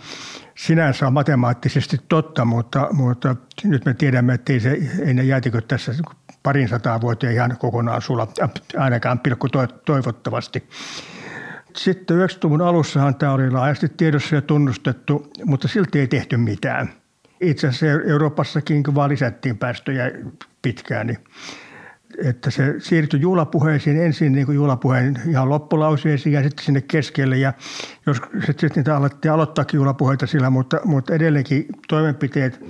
sinänsä 0.54 1.06
on 1.06 1.12
matemaattisesti 1.12 1.96
totta, 2.08 2.44
mutta, 2.44 2.88
mutta 2.92 3.36
nyt 3.64 3.84
me 3.84 3.94
tiedämme, 3.94 4.34
että 4.34 4.52
ei, 4.52 4.60
se, 4.60 4.78
ei 5.06 5.14
ne 5.14 5.22
jäätiköt 5.22 5.68
tässä 5.68 5.92
parin 6.42 6.68
sataa 6.68 7.00
vuotta 7.00 7.30
ihan 7.30 7.56
kokonaan 7.58 8.02
sula, 8.02 8.28
ainakaan 8.76 9.18
pilkku 9.18 9.48
toivottavasti. 9.84 10.68
Sitten 11.76 12.16
90-luvun 12.16 12.62
alussahan 12.62 13.14
tämä 13.14 13.32
oli 13.32 13.50
laajasti 13.50 13.88
tiedossa 13.88 14.34
ja 14.34 14.42
tunnustettu, 14.42 15.30
mutta 15.44 15.68
silti 15.68 16.00
ei 16.00 16.06
tehty 16.06 16.36
mitään. 16.36 16.90
Itse 17.40 17.68
asiassa 17.68 18.10
Euroopassakin, 18.10 18.82
vaan 18.94 19.10
lisättiin 19.10 19.58
päästöjä 19.58 20.10
pitkään, 20.62 21.06
niin 21.06 21.18
että 22.24 22.50
se 22.50 22.74
siirtyi 22.78 23.20
juhlapuheisiin 23.20 24.00
ensin 24.00 24.32
niin 24.32 24.46
kuin 24.46 24.56
juhlapuheen 24.56 25.20
ihan 25.28 25.48
loppulauseisiin 25.48 26.32
ja 26.32 26.42
sitten 26.42 26.64
sinne 26.64 26.80
keskelle. 26.80 27.36
Ja 27.36 27.52
jos 28.06 28.16
sitten 28.46 28.70
niitä 28.76 28.96
alettiin 28.96 29.32
aloittaakin 29.32 29.78
juhlapuheita 29.78 30.26
sillä, 30.26 30.50
mutta, 30.50 30.80
mutta 30.84 31.14
edelleenkin 31.14 31.66
toimenpiteet 31.88 32.60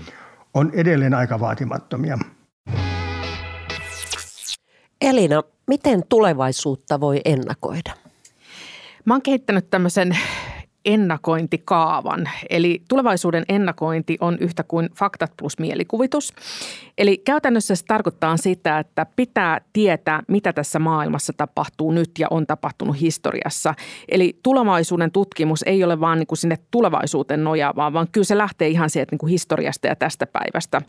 on 0.55 0.71
edelleen 0.75 1.15
aika 1.15 1.41
vaatimattomia. 1.41 2.19
Elina, 5.01 5.43
miten 5.67 6.03
tulevaisuutta 6.09 7.01
voi 7.01 7.21
ennakoida? 7.25 7.93
Mä 9.05 9.15
oon 9.15 9.23
kehittänyt 9.23 9.71
tämmöisen 9.71 10.19
ennakointikaavan. 10.85 12.29
Eli 12.51 12.83
tulevaisuuden 12.89 13.45
ennakointi 13.49 14.17
on 14.21 14.37
yhtä 14.41 14.63
kuin 14.63 14.89
faktat 14.97 15.33
plus 15.37 15.59
mielikuvitus. 15.59 16.33
Eli 16.99 17.19
käytännössä 17.19 17.75
se 17.75 17.85
tarkoittaa 17.85 18.37
sitä, 18.37 18.79
että 18.79 19.07
pitää 19.17 19.61
tietää, 19.73 20.23
mitä 20.29 20.53
tässä 20.53 20.79
maailmassa 20.79 21.33
tapahtuu 21.37 21.93
nyt 21.93 22.11
ja 22.19 22.27
on 22.31 22.47
tapahtunut 22.47 23.01
historiassa. 23.01 23.75
Eli 24.09 24.39
tulevaisuuden 24.43 25.11
tutkimus 25.11 25.63
ei 25.63 25.85
ole 25.85 26.01
vaan 26.01 26.19
niin 26.19 26.27
kuin 26.27 26.39
sinne 26.39 26.59
tulevaisuuteen 26.71 27.45
nojaavaa, 27.45 27.93
vaan 27.93 28.07
kyllä 28.13 28.25
se 28.25 28.39
lähtee 28.39 28.69
ihan 28.69 28.91
sieltä 28.91 29.13
niin 29.13 29.19
kuin 29.19 29.31
historiasta 29.31 29.87
ja 29.87 29.97
tästä 29.97 30.27
päivästä. 30.27 30.83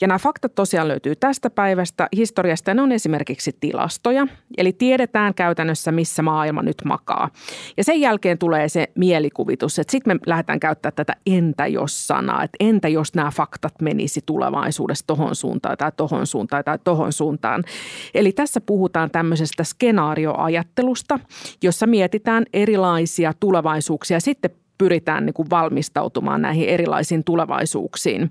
Ja 0.00 0.08
nämä 0.08 0.18
faktat 0.18 0.54
tosiaan 0.54 0.88
löytyy 0.88 1.16
tästä 1.16 1.50
päivästä 1.50 2.08
historiasta 2.16 2.74
ne 2.74 2.82
on 2.82 2.92
esimerkiksi 2.92 3.56
tilastoja. 3.60 4.26
Eli 4.58 4.72
tiedetään 4.72 5.34
käytännössä, 5.34 5.92
missä 5.92 6.22
maailma 6.22 6.62
nyt 6.62 6.76
makaa. 6.84 7.30
Ja 7.76 7.84
sen 7.84 8.00
jälkeen 8.00 8.38
tulee 8.38 8.68
se 8.68 8.86
mielikuvitus, 9.20 9.78
että 9.78 9.90
sitten 9.90 10.16
me 10.16 10.20
lähdetään 10.26 10.60
käyttämään 10.60 10.94
tätä 10.96 11.16
entä 11.26 11.66
jos 11.66 12.06
sanaa, 12.06 12.44
että 12.44 12.56
entä 12.60 12.88
jos 12.88 13.14
nämä 13.14 13.30
faktat 13.30 13.74
menisi 13.82 14.20
tulevaisuudessa 14.26 15.06
tohon 15.06 15.36
suuntaan 15.36 15.78
tai 15.78 15.92
tohon 15.96 16.26
suuntaan 16.26 16.64
tai 16.64 16.78
tohon 16.84 17.12
suuntaan. 17.12 17.64
Eli 18.14 18.32
tässä 18.32 18.60
puhutaan 18.60 19.10
tämmöisestä 19.10 19.64
skenaarioajattelusta, 19.64 21.18
jossa 21.62 21.86
mietitään 21.86 22.44
erilaisia 22.52 23.32
tulevaisuuksia. 23.40 24.20
Sitten 24.20 24.50
pyritään 24.80 25.26
niin 25.26 25.34
kuin 25.34 25.50
valmistautumaan 25.50 26.42
näihin 26.42 26.68
erilaisiin 26.68 27.24
tulevaisuuksiin. 27.24 28.30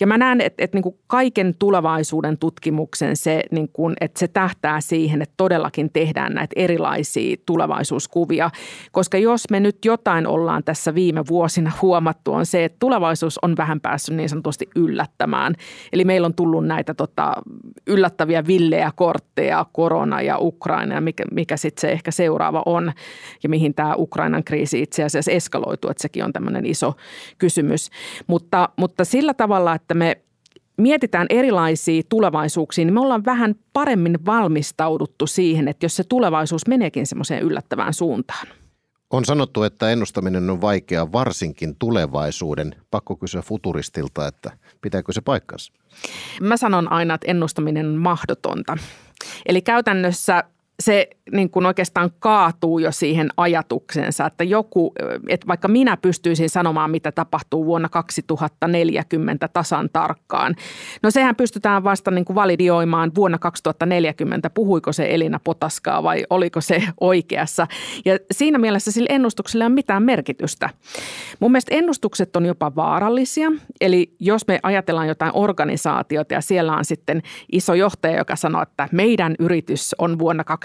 Ja 0.00 0.06
mä 0.06 0.18
näen, 0.18 0.40
että, 0.40 0.64
että 0.64 0.76
niin 0.76 0.82
kuin 0.82 0.98
kaiken 1.06 1.54
tulevaisuuden 1.58 2.38
tutkimuksen 2.38 3.16
se, 3.16 3.42
niin 3.50 3.68
kuin, 3.72 3.94
että 4.00 4.18
se 4.18 4.28
tähtää 4.28 4.80
siihen, 4.80 5.22
että 5.22 5.34
todellakin 5.36 5.90
tehdään 5.92 6.34
näitä 6.34 6.52
erilaisia 6.56 7.36
tulevaisuuskuvia. 7.46 8.50
Koska 8.92 9.18
jos 9.18 9.50
me 9.50 9.60
nyt 9.60 9.84
jotain 9.84 10.26
ollaan 10.26 10.64
tässä 10.64 10.94
viime 10.94 11.24
vuosina 11.28 11.72
huomattu, 11.82 12.32
on 12.32 12.46
se, 12.46 12.64
että 12.64 12.76
tulevaisuus 12.80 13.38
on 13.42 13.56
vähän 13.56 13.80
päässyt 13.80 14.16
niin 14.16 14.28
sanotusti 14.28 14.68
yllättämään. 14.76 15.54
Eli 15.92 16.04
meillä 16.04 16.26
on 16.26 16.34
tullut 16.34 16.66
näitä 16.66 16.94
tota, 16.94 17.32
yllättäviä 17.86 18.46
villejä 18.46 18.92
kortteja, 18.96 19.66
korona 19.72 20.22
ja 20.22 20.38
Ukraina 20.40 20.94
ja 20.94 21.00
mikä, 21.00 21.24
mikä 21.32 21.56
sitten 21.56 21.80
se 21.80 21.92
ehkä 21.92 22.10
seuraava 22.10 22.62
on 22.66 22.92
ja 23.42 23.48
mihin 23.48 23.74
tämä 23.74 23.94
Ukrainan 23.98 24.44
kriisi 24.44 24.82
itse 24.82 25.04
asiassa 25.04 25.32
eskaloituu, 25.74 25.90
että 25.90 26.02
sekin 26.02 26.24
on 26.24 26.32
tämmöinen 26.32 26.66
iso 26.66 26.94
kysymys. 27.38 27.90
Mutta, 28.26 28.68
mutta 28.76 29.04
sillä 29.04 29.34
tavalla, 29.34 29.74
että 29.74 29.94
me 29.94 30.16
mietitään 30.76 31.26
erilaisia 31.30 32.02
tulevaisuuksia, 32.08 32.84
niin 32.84 32.94
me 32.94 33.00
ollaan 33.00 33.24
vähän 33.24 33.54
paremmin 33.72 34.18
valmistauduttu 34.26 35.26
siihen, 35.26 35.68
että 35.68 35.84
jos 35.86 35.96
se 35.96 36.04
tulevaisuus 36.04 36.66
meneekin 36.66 37.06
semmoiseen 37.06 37.42
yllättävään 37.42 37.94
suuntaan. 37.94 38.46
On 39.10 39.24
sanottu, 39.24 39.62
että 39.62 39.90
ennustaminen 39.90 40.50
on 40.50 40.60
vaikeaa 40.60 41.12
varsinkin 41.12 41.76
tulevaisuuden. 41.78 42.74
Pakko 42.90 43.16
kysyä 43.16 43.42
futuristilta, 43.42 44.26
että 44.26 44.50
pitääkö 44.80 45.12
se 45.12 45.20
paikkansa? 45.20 45.72
Mä 46.40 46.56
sanon 46.56 46.92
aina, 46.92 47.14
että 47.14 47.30
ennustaminen 47.30 47.86
on 47.86 47.96
mahdotonta. 47.96 48.76
Eli 49.46 49.62
käytännössä 49.62 50.44
se 50.82 51.08
niin 51.32 51.50
kuin 51.50 51.66
oikeastaan 51.66 52.10
kaatuu 52.18 52.78
jo 52.78 52.92
siihen 52.92 53.28
ajatuksensa, 53.36 54.26
että 54.26 54.44
joku, 54.44 54.92
että 55.28 55.46
vaikka 55.46 55.68
minä 55.68 55.96
pystyisin 55.96 56.50
sanomaan, 56.50 56.90
mitä 56.90 57.12
tapahtuu 57.12 57.66
vuonna 57.66 57.88
2040 57.88 59.48
tasan 59.48 59.90
tarkkaan. 59.92 60.54
No 61.02 61.10
sehän 61.10 61.36
pystytään 61.36 61.84
vasta 61.84 62.10
niin 62.10 62.24
kuin 62.24 62.34
validioimaan 62.34 63.12
vuonna 63.14 63.38
2040, 63.38 64.50
puhuiko 64.50 64.92
se 64.92 65.14
Elina 65.14 65.40
Potaskaa 65.44 66.02
vai 66.02 66.24
oliko 66.30 66.60
se 66.60 66.82
oikeassa. 67.00 67.66
Ja 68.04 68.18
siinä 68.30 68.58
mielessä 68.58 68.92
sillä 68.92 69.08
ennustuksella 69.10 69.64
ei 69.64 69.66
ole 69.66 69.74
mitään 69.74 70.02
merkitystä. 70.02 70.70
Mun 71.40 71.52
mielestä 71.52 71.74
ennustukset 71.74 72.36
on 72.36 72.46
jopa 72.46 72.74
vaarallisia, 72.76 73.52
eli 73.80 74.14
jos 74.20 74.46
me 74.46 74.60
ajatellaan 74.62 75.08
jotain 75.08 75.32
organisaatiota 75.34 76.34
ja 76.34 76.40
siellä 76.40 76.76
on 76.76 76.84
sitten 76.84 77.22
iso 77.52 77.74
johtaja, 77.74 78.18
joka 78.18 78.36
sanoo, 78.36 78.62
että 78.62 78.88
meidän 78.92 79.34
yritys 79.38 79.94
on 79.98 80.18
vuonna 80.18 80.44
2040 80.44 80.63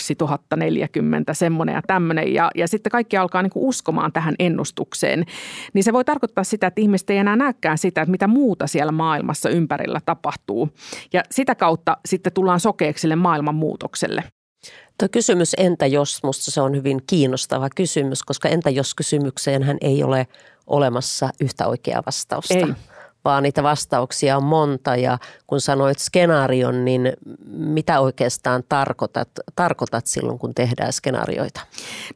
semmoinen 1.34 1.76
ja 1.76 1.82
tämmöinen 1.88 2.34
ja, 2.34 2.52
ja 2.56 2.68
sitten 2.68 2.92
kaikki 2.92 3.18
alkaa 3.18 3.42
niin 3.42 3.52
kuin 3.52 3.66
uskomaan 3.66 4.12
tähän 4.12 4.36
ennustukseen, 4.40 5.26
niin 5.74 5.84
se 5.84 5.94
voi 5.94 6.06
tarkoittaa 6.06 6.44
sitä, 6.44 6.68
että 6.68 6.82
ihmiset 6.82 7.10
ei 7.10 7.18
enää 7.18 7.36
näkään 7.36 7.78
sitä, 7.78 8.02
että 8.02 8.12
mitä 8.12 8.28
muuta 8.28 8.68
siellä 8.68 8.92
maailmassa 8.92 9.50
ympärillä 9.50 10.02
tapahtuu. 10.06 10.70
Ja 11.14 11.24
sitä 11.32 11.56
kautta 11.56 11.98
sitten 12.06 12.34
tullaan 12.34 12.60
sokeeksi 12.60 13.02
sille 13.02 13.16
maailman 13.16 13.56
muutokselle. 13.56 14.24
Tuo 15.00 15.08
kysymys 15.12 15.56
entä 15.58 15.86
jos, 15.86 16.24
musta 16.24 16.52
se 16.52 16.62
on 16.62 16.76
hyvin 16.76 17.02
kiinnostava 17.08 17.68
kysymys, 17.76 18.24
koska 18.24 18.50
entä 18.50 18.70
jos 18.70 18.96
kysymykseen 18.96 19.64
hän 19.64 19.78
ei 19.82 20.04
ole 20.04 20.28
olemassa 20.68 21.30
yhtä 21.42 21.68
oikeaa 21.68 22.04
vastausta. 22.06 22.54
Ei 22.54 22.74
vaan 23.26 23.44
niitä 23.44 23.64
vastauksia 23.64 24.38
on 24.38 24.44
monta 24.44 24.96
ja 24.96 25.18
kun 25.48 25.62
sanoit 25.62 26.00
skenaarion, 26.00 26.86
niin 26.86 27.14
mitä 27.52 28.00
oikeastaan 28.00 28.64
tarkoitat, 28.70 29.30
tarkoitat 29.56 30.08
silloin, 30.08 30.40
kun 30.40 30.56
tehdään 30.56 30.94
skenaarioita? 30.94 31.62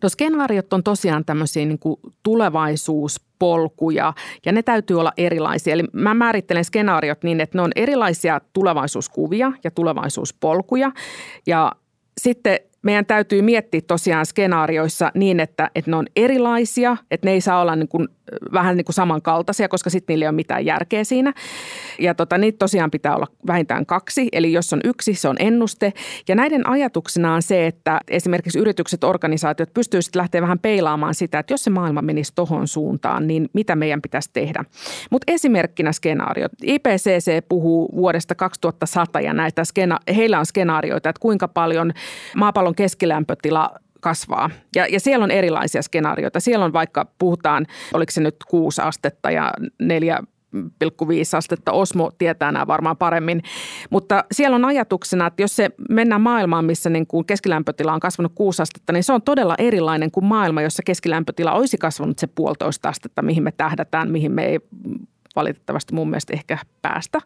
No 0.04 0.10
skenaariot 0.10 0.74
on 0.74 0.84
tosiaan 0.84 1.26
tämmöisiä 1.26 1.66
niin 1.66 1.80
kuin 1.80 2.00
tulevaisuuspolkuja 2.24 4.14
ja 4.46 4.52
ne 4.52 4.64
täytyy 4.64 5.00
olla 5.00 5.14
erilaisia. 5.18 5.74
Eli 5.74 5.84
mä 5.94 6.14
määrittelen 6.14 6.66
skenaariot 6.66 7.24
niin, 7.24 7.42
että 7.42 7.58
ne 7.58 7.62
on 7.62 7.72
erilaisia 7.76 8.42
tulevaisuuskuvia 8.54 9.52
ja 9.64 9.72
tulevaisuuspolkuja 9.72 10.92
ja 11.48 11.72
sitten 12.18 12.60
meidän 12.84 13.06
täytyy 13.06 13.42
miettiä 13.42 13.82
tosiaan 13.88 14.26
skenaarioissa 14.26 15.12
niin, 15.16 15.40
että, 15.40 15.72
että 15.76 15.92
ne 15.92 15.98
on 15.98 16.06
erilaisia, 16.16 16.98
että 17.12 17.28
ne 17.28 17.32
ei 17.32 17.42
saa 17.42 17.62
olla 17.62 17.76
niin 17.76 17.88
kuin 17.88 18.08
vähän 18.54 18.78
niin 18.78 18.86
kuin 18.86 18.94
samankaltaisia, 18.94 19.68
koska 19.68 19.90
sitten 19.90 20.14
niillä 20.14 20.24
ei 20.24 20.28
ole 20.28 20.36
mitään 20.36 20.66
järkeä 20.66 21.04
siinä. 21.04 21.34
Ja 22.00 22.16
tota, 22.16 22.38
niitä 22.38 22.58
tosiaan 22.58 22.92
pitää 22.92 23.16
olla 23.16 23.28
vähintään 23.48 23.86
kaksi, 23.86 24.30
eli 24.32 24.54
jos 24.54 24.74
on 24.74 24.80
yksi, 24.84 25.14
se 25.14 25.28
on 25.28 25.36
ennuste. 25.40 25.94
Ja 26.28 26.36
näiden 26.36 26.70
ajatuksena 26.70 27.34
on 27.34 27.42
se, 27.42 27.68
että 27.68 28.00
esimerkiksi 28.08 28.60
yritykset, 28.60 29.04
organisaatiot 29.04 29.74
pystyisivät 29.74 30.16
lähteä 30.16 30.42
vähän 30.42 30.60
peilaamaan 30.60 31.16
sitä, 31.16 31.40
että 31.40 31.54
jos 31.54 31.64
se 31.64 31.70
maailma 31.70 32.02
menisi 32.02 32.32
tohon 32.36 32.68
suuntaan, 32.68 33.28
niin 33.28 33.50
mitä 33.54 33.76
meidän 33.76 34.02
pitäisi 34.02 34.30
tehdä. 34.34 34.64
Mutta 35.12 35.32
esimerkkinä 35.32 35.92
skenaariot. 35.92 36.52
IPCC 36.64 37.44
puhuu 37.50 37.90
vuodesta 37.96 38.36
2100 38.36 39.22
ja 39.22 39.34
näitä 39.34 39.64
skena- 39.64 40.14
heillä 40.16 40.40
on 40.40 40.46
skenaarioita, 40.46 41.10
että 41.10 41.20
kuinka 41.20 41.48
paljon 41.48 41.92
maapallon 42.36 42.76
keskilämpötila 42.76 43.70
kasvaa. 44.04 44.50
Ja, 44.76 44.88
ja 44.88 45.00
siellä 45.00 45.24
on 45.24 45.32
erilaisia 45.32 45.82
skenaarioita. 45.82 46.40
Siellä 46.40 46.66
on 46.66 46.74
vaikka, 46.74 47.06
puhutaan, 47.20 47.66
oliko 47.94 48.12
se 48.12 48.22
nyt 48.22 48.36
kuusi 48.48 48.82
astetta 48.82 49.32
ja 49.32 49.54
neljä 49.80 50.20
0,5 50.56 50.60
astetta. 51.38 51.72
Osmo 51.72 52.12
tietää 52.18 52.52
nämä 52.52 52.68
varmaan 52.68 52.98
paremmin. 52.98 53.42
Mutta 53.90 54.24
siellä 54.32 54.56
on 54.56 54.66
ajatuksena, 54.66 55.28
että 55.28 55.42
jos 55.42 55.56
se 55.56 55.70
mennään 55.90 56.22
maailmaan, 56.22 56.66
missä 56.66 56.90
niin 56.90 57.08
kuin 57.08 57.26
keskilämpötila 57.26 57.94
on 57.94 58.00
kasvanut 58.00 58.32
6 58.36 58.62
astetta, 58.62 58.94
niin 58.94 59.04
se 59.04 59.14
on 59.14 59.22
todella 59.22 59.56
erilainen 59.58 60.12
kuin 60.12 60.26
maailma, 60.26 60.62
jossa 60.62 60.84
keskilämpötila 60.84 61.54
olisi 61.54 61.78
kasvanut 61.78 62.20
se 62.20 62.28
puolitoista 62.28 62.90
astetta, 62.90 63.22
mihin 63.22 63.44
me 63.44 63.52
tähdätään, 63.52 64.12
mihin 64.12 64.32
me 64.32 64.46
ei 64.46 64.60
valitettavasti 65.36 65.94
mun 65.94 66.10
mielestä 66.10 66.34
ehkä 66.34 66.58
päästä. 66.82 67.20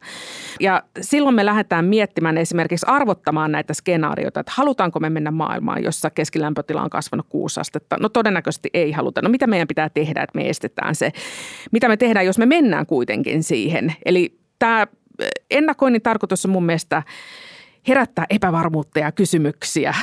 Ja 0.59 0.83
silloin 1.01 1.35
me 1.35 1.45
lähdetään 1.45 1.85
miettimään 1.85 2.37
esimerkiksi 2.37 2.85
arvottamaan 2.89 3.51
näitä 3.51 3.73
skenaarioita, 3.73 4.39
että 4.39 4.51
halutaanko 4.55 4.99
me 4.99 5.09
mennä 5.09 5.31
maailmaan, 5.31 5.83
jossa 5.83 6.09
keskilämpötila 6.09 6.81
on 6.81 6.89
kasvanut 6.89 7.25
kuusi 7.29 7.59
astetta. 7.59 7.97
No 7.99 8.09
todennäköisesti 8.09 8.69
ei 8.73 8.91
haluta. 8.91 9.21
No 9.21 9.29
mitä 9.29 9.47
meidän 9.47 9.67
pitää 9.67 9.89
tehdä, 9.89 10.23
että 10.23 10.35
me 10.39 10.49
estetään 10.49 10.95
se? 10.95 11.11
Mitä 11.71 11.87
me 11.87 11.97
tehdään, 11.97 12.25
jos 12.25 12.37
me 12.37 12.45
mennään 12.45 12.85
kuitenkin 12.85 13.43
siihen? 13.43 13.95
Eli 14.05 14.39
tämä 14.59 14.87
ennakoinnin 15.51 16.01
tarkoitus 16.01 16.45
on 16.45 16.51
mun 16.51 16.65
mielestä 16.65 17.03
herättää 17.87 18.25
epävarmuutta 18.29 18.99
ja 18.99 19.11
kysymyksiä. 19.11 19.95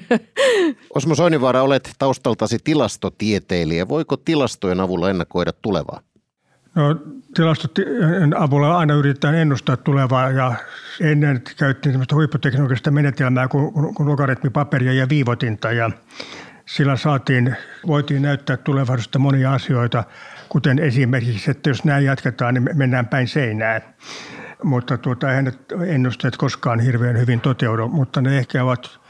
Osmo 0.94 1.14
Soinivaara, 1.14 1.62
olet 1.62 1.90
taustaltasi 1.98 2.58
tilastotieteilijä. 2.64 3.88
Voiko 3.88 4.16
tilastojen 4.16 4.80
avulla 4.80 5.10
ennakoida 5.10 5.52
tulevaa? 5.62 6.00
No, 6.74 6.96
tilastojen 7.34 8.36
avulla 8.36 8.78
aina 8.78 8.94
yritetään 8.94 9.34
ennustaa 9.34 9.76
tulevaa 9.76 10.30
ja 10.30 10.54
ennen 11.00 11.42
käytettiin 11.56 11.92
sellaista 11.92 12.14
huipputeknologista 12.14 12.90
menetelmää 12.90 13.48
kuin, 13.48 13.94
kuin 13.94 14.08
logaritmipaperia 14.08 14.92
ja 14.92 15.08
viivotinta 15.08 15.72
ja 15.72 15.90
sillä 16.66 16.96
saatiin, 16.96 17.56
voitiin 17.86 18.22
näyttää 18.22 18.56
tulevaisuudesta 18.56 19.18
monia 19.18 19.52
asioita, 19.52 20.04
kuten 20.48 20.78
esimerkiksi, 20.78 21.50
että 21.50 21.70
jos 21.70 21.84
näin 21.84 22.04
jatketaan, 22.04 22.54
niin 22.54 22.68
mennään 22.74 23.06
päin 23.06 23.28
seinään. 23.28 23.82
Mutta 24.62 24.98
tuota, 24.98 25.30
eihän 25.30 25.52
ennusteet 25.86 26.36
koskaan 26.36 26.80
hirveän 26.80 27.18
hyvin 27.18 27.40
toteudu, 27.40 27.88
mutta 27.88 28.20
ne 28.20 28.38
ehkä 28.38 28.64
ovat 28.64 29.00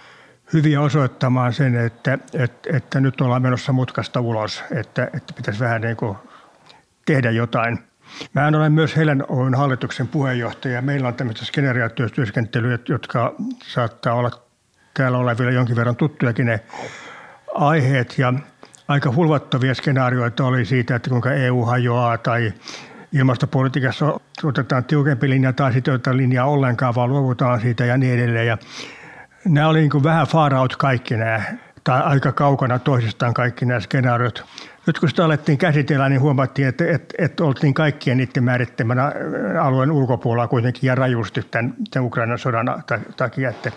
hyviä 0.53 0.81
osoittamaan 0.81 1.53
sen, 1.53 1.77
että, 1.77 2.19
että, 2.33 2.77
että 2.77 3.01
nyt 3.01 3.21
ollaan 3.21 3.43
menossa 3.43 3.73
mutkasta 3.73 4.21
ulos, 4.21 4.65
että, 4.71 5.11
että 5.15 5.35
pitäisi 5.37 5.61
vähän 5.61 5.81
niin 5.81 5.97
kuin 5.97 6.17
tehdä 7.07 7.31
jotain. 7.31 7.79
Mä 8.35 8.47
olen 8.47 8.73
myös 8.73 8.97
Helen 8.97 9.25
Oyn 9.29 9.55
hallituksen 9.55 10.09
puheenjohtaja. 10.09 10.83
Meillä 10.83 11.09
on 11.09 11.15
tämmöistä 11.15 11.45
skenaariatyöskentelyä, 11.45 12.79
jotka 12.89 13.35
saattaa 13.63 14.15
olla 14.15 14.31
täällä 14.95 15.19
oleville 15.19 15.53
jonkin 15.53 15.77
verran 15.77 15.97
tuttujakin 15.97 16.47
ne 16.47 16.61
aiheet. 17.55 18.19
Ja 18.19 18.33
aika 18.89 19.13
hulvattavia 19.13 19.75
skenaarioita 19.75 20.45
oli 20.45 20.65
siitä, 20.65 20.97
että 20.97 21.11
kuinka 21.11 21.33
EU 21.33 21.65
hajoaa 21.65 22.19
tai 22.19 22.53
ilmastopolitiikassa 23.13 24.21
otetaan 24.45 24.85
tiukempi 24.85 25.31
linja 25.31 25.53
tai 25.53 25.73
sitten 25.73 25.95
otetaan 25.95 26.17
linjaa 26.17 26.47
ollenkaan, 26.47 26.95
vaan 26.95 27.11
luovutaan 27.11 27.61
siitä 27.61 27.85
ja 27.85 27.97
niin 27.97 28.15
edelleen. 28.15 28.47
Ja 28.47 28.59
nämä 29.45 29.69
oli 29.69 29.81
niin 29.81 30.03
vähän 30.03 30.27
far 30.27 30.55
out 30.55 30.77
kaikki 30.77 31.17
nämä, 31.17 31.43
tai 31.85 32.03
aika 32.03 32.33
kaukana 32.33 32.79
toisistaan 32.79 33.35
kaikki 33.35 33.65
nämä 33.65 33.81
skenaariot. 33.81 34.45
Nyt 34.87 34.99
kun 34.99 35.09
sitä 35.09 35.25
alettiin 35.25 35.59
käsitellä, 35.59 36.09
niin 36.09 36.21
huomattiin, 36.21 36.69
että, 36.69 36.85
että, 36.91 37.15
että 37.19 37.45
oltiin 37.45 37.75
kaikkien 37.75 38.17
niiden 38.17 38.45
määrittämänä 38.45 39.13
alueen 39.63 39.91
ulkopuolella 39.91 40.49
kuitenkin 40.49 40.89
ja 40.89 40.95
rajusti 40.95 41.43
tämän, 41.51 41.75
tämän 41.91 42.07
Ukrainan 42.07 42.39
sodan 42.39 42.83
takia, 43.17 43.51
että 43.51 43.73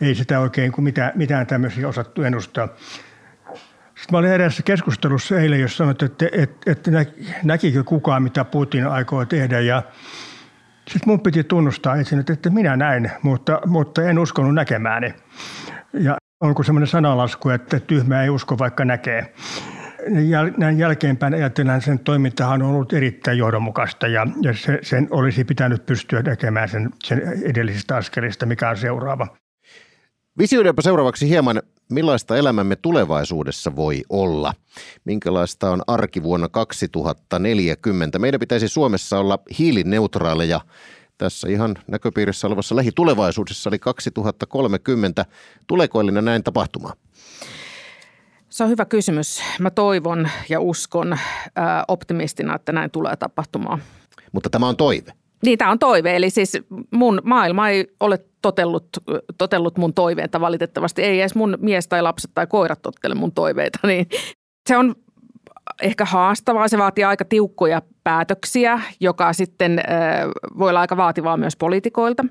ei 0.00 0.14
sitä 0.14 0.40
oikein 0.40 0.72
kuin 0.72 0.84
mitään, 0.84 1.12
mitään 1.14 1.46
tämmöisiä 1.46 1.88
osattu 1.88 2.22
ennustaa. 2.22 2.68
Sitten 3.86 4.12
mä 4.12 4.18
olin 4.18 4.32
edessä 4.32 4.62
keskustelussa 4.62 5.40
eilen, 5.40 5.60
jos 5.60 5.76
sanoit, 5.76 6.02
että, 6.02 6.26
että, 6.32 6.72
että 6.72 6.90
näkikö 7.44 7.84
kukaan, 7.84 8.22
mitä 8.22 8.44
Putin 8.44 8.86
aikoo 8.86 9.24
tehdä. 9.24 9.60
Ja 9.60 9.82
sitten 10.88 11.08
mun 11.08 11.20
piti 11.20 11.44
tunnustaa 11.44 11.96
ensin, 11.96 12.24
että 12.32 12.50
minä 12.50 12.76
näin, 12.76 13.10
mutta, 13.22 13.60
mutta 13.66 14.02
en 14.02 14.18
uskonut 14.18 14.54
näkemääni. 14.54 15.14
Ja 15.92 16.16
onko 16.40 16.62
semmoinen 16.62 16.86
sanalasku, 16.86 17.48
että 17.48 17.80
tyhmä 17.80 18.22
ei 18.22 18.30
usko, 18.30 18.58
vaikka 18.58 18.84
näkee 18.84 19.34
näin 20.56 20.78
jälkeenpäin 20.78 21.34
ajatellaan 21.34 21.82
sen 21.82 21.98
toimintahan 21.98 22.62
on 22.62 22.68
ollut 22.68 22.92
erittäin 22.92 23.38
johdonmukaista 23.38 24.06
ja, 24.06 24.26
ja 24.42 24.54
se, 24.54 24.78
sen 24.82 25.08
olisi 25.10 25.44
pitänyt 25.44 25.86
pystyä 25.86 26.22
näkemään 26.22 26.68
sen, 26.68 26.90
sen 27.04 27.22
askelista, 27.92 28.46
mikä 28.46 28.70
on 28.70 28.76
seuraava. 28.76 29.26
Visioidaanpa 30.38 30.82
seuraavaksi 30.82 31.28
hieman, 31.28 31.62
millaista 31.90 32.36
elämämme 32.36 32.76
tulevaisuudessa 32.76 33.76
voi 33.76 34.02
olla. 34.08 34.54
Minkälaista 35.04 35.70
on 35.70 35.82
arki 35.86 36.22
vuonna 36.22 36.48
2040? 36.48 38.18
Meidän 38.18 38.40
pitäisi 38.40 38.68
Suomessa 38.68 39.18
olla 39.18 39.38
hiilineutraaleja 39.58 40.60
tässä 41.18 41.48
ihan 41.48 41.76
näköpiirissä 41.86 42.46
olevassa 42.46 42.76
lähitulevaisuudessa, 42.76 43.70
eli 43.70 43.78
2030. 43.78 45.24
Tuleeko 45.66 46.00
Elina 46.00 46.22
näin 46.22 46.42
tapahtumaan? 46.42 46.96
Se 48.58 48.64
on 48.64 48.70
hyvä 48.70 48.84
kysymys. 48.84 49.42
Mä 49.60 49.70
toivon 49.70 50.28
ja 50.48 50.60
uskon 50.60 51.18
ää, 51.56 51.84
optimistina, 51.88 52.54
että 52.54 52.72
näin 52.72 52.90
tulee 52.90 53.16
tapahtumaan. 53.16 53.82
Mutta 54.32 54.50
tämä 54.50 54.68
on 54.68 54.76
toive. 54.76 55.12
Niin, 55.44 55.58
tämä 55.58 55.70
on 55.70 55.78
toive. 55.78 56.16
Eli 56.16 56.30
siis 56.30 56.58
mun 56.90 57.22
maailma 57.24 57.68
ei 57.68 57.86
ole 58.00 58.24
totellut, 58.42 58.88
totellut 59.38 59.78
mun 59.78 59.94
toiveita 59.94 60.40
valitettavasti. 60.40 61.02
Ei 61.02 61.20
edes 61.20 61.34
mun 61.34 61.58
mies 61.60 61.88
tai 61.88 62.02
lapset 62.02 62.30
tai 62.34 62.46
koirat 62.46 62.82
tottele 62.82 63.14
mun 63.14 63.32
toiveita. 63.32 63.78
Niin 63.86 64.06
se 64.68 64.76
on 64.76 64.94
ehkä 65.82 66.04
haastavaa. 66.04 66.68
Se 66.68 66.78
vaatii 66.78 67.04
aika 67.04 67.24
tiukkoja 67.24 67.82
päätöksiä, 68.04 68.80
joka 69.00 69.32
sitten 69.32 69.80
voi 70.58 70.68
olla 70.68 70.80
aika 70.80 70.96
vaativaa 70.96 71.36
myös 71.36 71.56
poliitikoilta. 71.56 72.24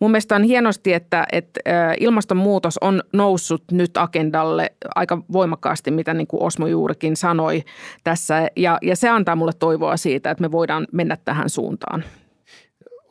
Mun 0.00 0.10
mielestä 0.10 0.36
on 0.36 0.42
hienosti, 0.42 0.92
että, 0.92 1.26
että 1.32 1.60
ilmastonmuutos 2.00 2.78
on 2.78 3.02
noussut 3.12 3.64
nyt 3.72 3.96
agendalle 3.96 4.72
aika 4.94 5.22
voimakkaasti, 5.32 5.90
mitä 5.90 6.14
niin 6.14 6.26
kuin 6.26 6.42
Osmo 6.42 6.66
juurikin 6.66 7.16
sanoi 7.16 7.64
tässä. 8.04 8.48
Ja, 8.56 8.78
ja 8.82 8.96
se 8.96 9.08
antaa 9.08 9.36
mulle 9.36 9.52
toivoa 9.58 9.96
siitä, 9.96 10.30
että 10.30 10.42
me 10.42 10.52
voidaan 10.52 10.86
mennä 10.92 11.16
tähän 11.24 11.50
suuntaan. 11.50 12.04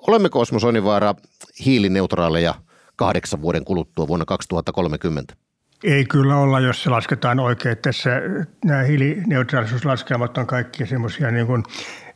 Olemmeko 0.08 0.40
Osmo 0.40 0.60
Soinivaara 0.60 1.16
hiilineutraaleja 1.66 2.54
kahdeksan 2.96 3.42
vuoden 3.42 3.66
kuluttua 3.66 4.08
vuonna 4.08 4.26
2030? 4.26 5.34
Ei 5.84 6.06
kyllä 6.06 6.38
olla, 6.38 6.60
jos 6.60 6.84
se 6.84 6.90
lasketaan 6.90 7.40
oikein. 7.40 7.78
Tässä 7.78 8.10
nämä 8.66 8.84
hiilineutraalisuuslaskelmat 8.84 10.38
on 10.38 10.48
kaikki 10.48 10.86
semmoisia 10.86 11.32
niin 11.32 11.48
kuin 11.48 11.64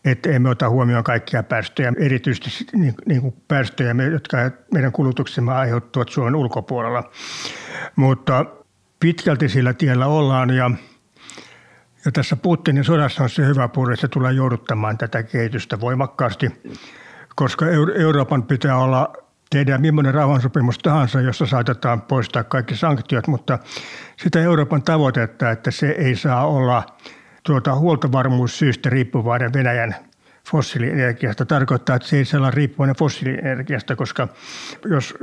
että 0.06 0.30
emme 0.30 0.50
ota 0.50 0.70
huomioon 0.70 1.04
kaikkia 1.04 1.44
päästöjä, 1.44 1.94
erityisesti 1.98 2.78
niin, 2.78 2.94
niin 3.06 3.22
kuin 3.22 3.34
päästöjä, 3.48 3.96
jotka 4.12 4.38
meidän 4.74 4.92
kulutuksemme 4.92 5.54
aiheuttavat 5.54 6.10
Suomen 6.10 6.36
ulkopuolella. 6.36 7.12
Mutta 7.96 8.46
pitkälti 9.00 9.50
sillä 9.50 9.74
tiellä 9.74 10.08
ollaan 10.08 10.50
ja, 10.50 10.72
ja 12.06 12.12
tässä 12.12 12.36
Putinin 12.36 12.84
sodassa 12.84 13.24
on 13.24 13.30
se 13.30 13.46
hyvä 13.46 13.68
puoli, 13.68 13.94
että 13.94 14.02
se 14.02 14.08
tulee 14.08 14.34
jouduttamaan 14.34 14.98
tätä 14.98 15.24
kehitystä 15.24 15.80
voimakkaasti, 15.80 16.52
koska 17.36 17.66
Euroopan 17.96 18.44
pitää 18.44 18.78
olla 18.78 19.14
tehdä 19.50 19.78
millainen 19.78 20.14
rauhansopimus 20.14 20.78
tahansa, 20.78 21.22
jossa 21.22 21.46
saatetaan 21.46 22.02
poistaa 22.02 22.44
kaikki 22.44 22.76
sanktiot, 22.76 23.28
mutta 23.28 23.60
sitä 24.18 24.40
Euroopan 24.40 24.84
tavoitetta, 24.84 25.52
että 25.52 25.72
se 25.72 25.88
ei 25.90 26.16
saa 26.16 26.48
olla– 26.48 26.84
tuota, 27.44 27.76
huoltovarmuussyistä 27.76 28.90
riippuvainen 28.90 29.54
Venäjän 29.54 29.96
fossiilienergiasta 30.52 31.46
tarkoittaa, 31.46 31.96
että 31.96 32.08
se 32.08 32.18
ei 32.18 32.26
saa 32.26 32.38
olla 32.38 32.52
riippuvainen 32.52 32.96
fossiilienergiasta, 32.96 33.96
koska 33.96 34.28
jos 34.90 35.16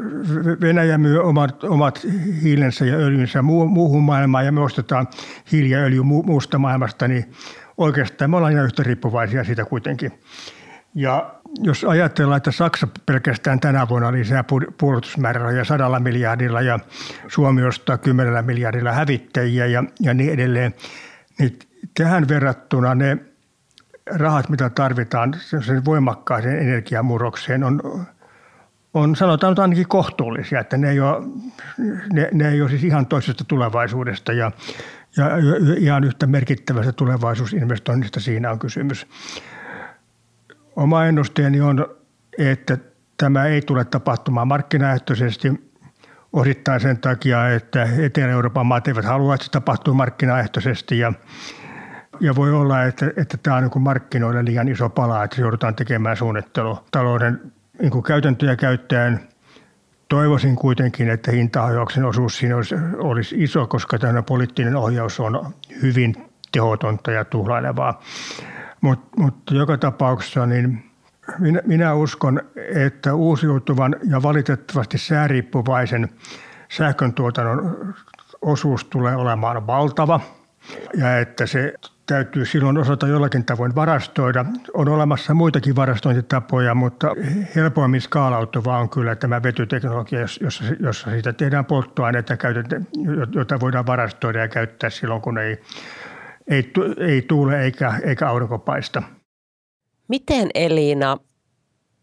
Venäjä 0.61 0.99
myy 0.99 1.23
omat, 1.23 1.65
omat 1.65 2.07
hiilensä 2.43 2.85
ja 2.85 2.97
öljynsä 2.97 3.43
muuhun 3.43 4.03
maailmaan 4.03 4.47
ja 4.47 4.53
me 4.53 4.61
ostetaan 4.61 5.07
hiili 5.53 5.71
ja 5.71 5.79
öljy 5.79 6.03
muusta 6.03 6.59
maailmasta, 6.59 7.09
niin 7.09 7.33
oikeastaan 7.77 8.31
me 8.31 8.37
ollaan 8.37 8.53
ihan 8.53 8.65
yhtä 8.65 8.83
riippuvaisia 8.83 9.45
siitä 9.45 9.65
kuitenkin. 9.65 10.13
Ja 10.95 11.35
jos 11.63 11.85
ajatellaan, 11.85 12.37
että 12.37 12.53
Saksa 12.53 12.89
pelkästään 13.07 13.61
tänä 13.61 13.89
vuonna 13.89 14.13
lisää 14.13 14.45
puolustusmäärärahoja 14.79 15.65
sadalla 15.65 16.01
miljardilla 16.01 16.61
ja 16.61 16.79
Suomi 17.29 17.65
ostaa 17.65 17.99
kymmenellä 17.99 18.43
miljardilla 18.43 18.93
hävittäjiä 18.93 19.67
ja, 19.67 19.85
ja 20.01 20.15
niin 20.15 20.33
edelleen, 20.33 20.75
niin 21.39 21.59
tähän 21.95 22.29
verrattuna 22.29 22.95
ne 22.95 23.19
rahat, 24.07 24.49
mitä 24.49 24.71
tarvitaan 24.71 25.35
sen 25.61 25.85
voimakkaaseen 25.85 26.59
energiamurrokseen, 26.59 27.65
on, 27.65 28.07
on 28.95 29.17
sanotaan 29.17 29.51
nyt 29.51 29.59
ainakin 29.59 29.89
kohtuullisia, 29.89 30.61
että 30.61 30.77
ne 30.77 30.91
ei 30.91 31.01
ole, 31.01 31.27
ne, 32.13 32.29
ne 32.33 32.49
ei 32.49 32.63
ole 32.63 32.71
siis 32.71 32.85
ihan 32.85 33.07
toisesta 33.07 33.45
tulevaisuudesta 33.45 34.33
ja, 34.33 34.53
ja 35.17 35.29
ihan 35.79 36.05
yhtä 36.05 36.27
merkittävästä 36.27 36.93
tulevaisuusinvestoinnista 36.93 38.21
siinä 38.21 38.51
on 38.51 38.59
kysymys. 38.59 39.07
Oma 40.77 41.05
ennusteeni 41.05 41.61
on, 41.61 41.87
että 42.39 42.79
tämä 43.17 43.45
ei 43.45 43.63
tule 43.63 43.85
tapahtumaan 43.85 44.49
markkinaehtoisesti 44.49 45.53
osittain 46.33 46.81
sen 46.81 46.99
takia, 46.99 47.49
että 47.49 47.89
Etelä-Euroopan 47.99 48.67
maat 48.67 48.89
eivät 48.89 49.05
halua, 49.05 49.35
että 49.35 49.45
se 49.45 49.51
tapahtuu 49.51 49.95
markkinaehtoisesti 49.95 50.99
ja 50.99 51.13
ja 52.21 52.37
voi 52.37 52.53
olla, 52.53 52.83
että, 52.83 53.13
että 53.17 53.37
tämä 53.37 53.57
on 53.57 53.63
niin 53.63 53.83
markkinoille 53.83 54.45
liian 54.45 54.69
iso 54.69 54.89
pala, 54.89 55.25
että 55.25 55.41
joudutaan 55.41 55.75
tekemään 55.75 56.17
suunnittelu 56.17 56.79
talouden 56.91 57.53
niin 57.81 58.03
käytäntöjä 58.03 58.57
käyttäen. 58.57 59.21
Toivoisin 60.09 60.57
kuitenkin, 60.57 61.11
että 61.11 61.31
hintahajauksen 61.31 62.05
osuus 62.05 62.39
siinä 62.39 62.57
olisi, 62.57 62.75
olisi 62.99 63.43
iso, 63.43 63.67
koska 63.67 63.99
tämä 63.99 64.23
poliittinen 64.23 64.77
ohjaus 64.77 65.21
on 65.21 65.55
hyvin 65.83 66.15
tehotonta 66.53 67.11
ja 67.11 67.25
tuhlailevaa. 67.25 68.03
Mutta 68.81 69.21
mut 69.23 69.35
joka 69.51 69.79
tapauksessa 69.79 70.47
niin 70.47 70.85
minä, 71.39 71.61
minä 71.67 71.95
uskon, 71.95 72.41
että 72.75 73.15
uusiutuvan 73.15 73.97
ja 74.05 74.23
valitettavasti 74.23 74.99
sääriippuvaisen 74.99 76.09
sähköntuotannon 76.69 77.95
osuus 78.43 78.85
tulee 78.85 79.17
olemaan 79.17 79.67
valtava 79.67 80.21
ja 80.95 81.19
että 81.19 81.47
se 81.47 81.75
täytyy 82.07 82.45
silloin 82.45 82.79
osata 82.79 83.07
jollakin 83.07 83.45
tavoin 83.45 83.75
varastoida. 83.75 84.45
On 84.75 84.89
olemassa 84.89 85.35
muitakin 85.35 85.77
varastointitapoja, 85.77 86.75
mutta 86.75 87.09
helpoimmin 87.55 88.01
skaalautuvaa 88.01 88.79
on 88.79 88.89
kyllä 88.89 89.17
tämä 89.17 89.43
vetyteknologia, 89.43 90.21
jossa, 90.21 90.65
jossa 90.81 91.11
siitä 91.11 91.33
tehdään 91.33 91.65
polttoaineita, 91.65 92.37
jota 93.35 93.61
voidaan 93.61 93.87
varastoida 93.87 94.39
ja 94.39 94.49
käyttää 94.49 94.91
silloin, 94.91 95.23
kun 95.23 95.39
ei, 95.39 95.61
ei, 96.47 96.73
ei 96.97 97.23
tuule 97.23 97.63
eikä, 97.63 97.95
eikä 98.05 98.29
aurinko 98.29 98.59
paista. 98.59 99.03
Miten 100.09 100.49
Elina, 100.55 101.17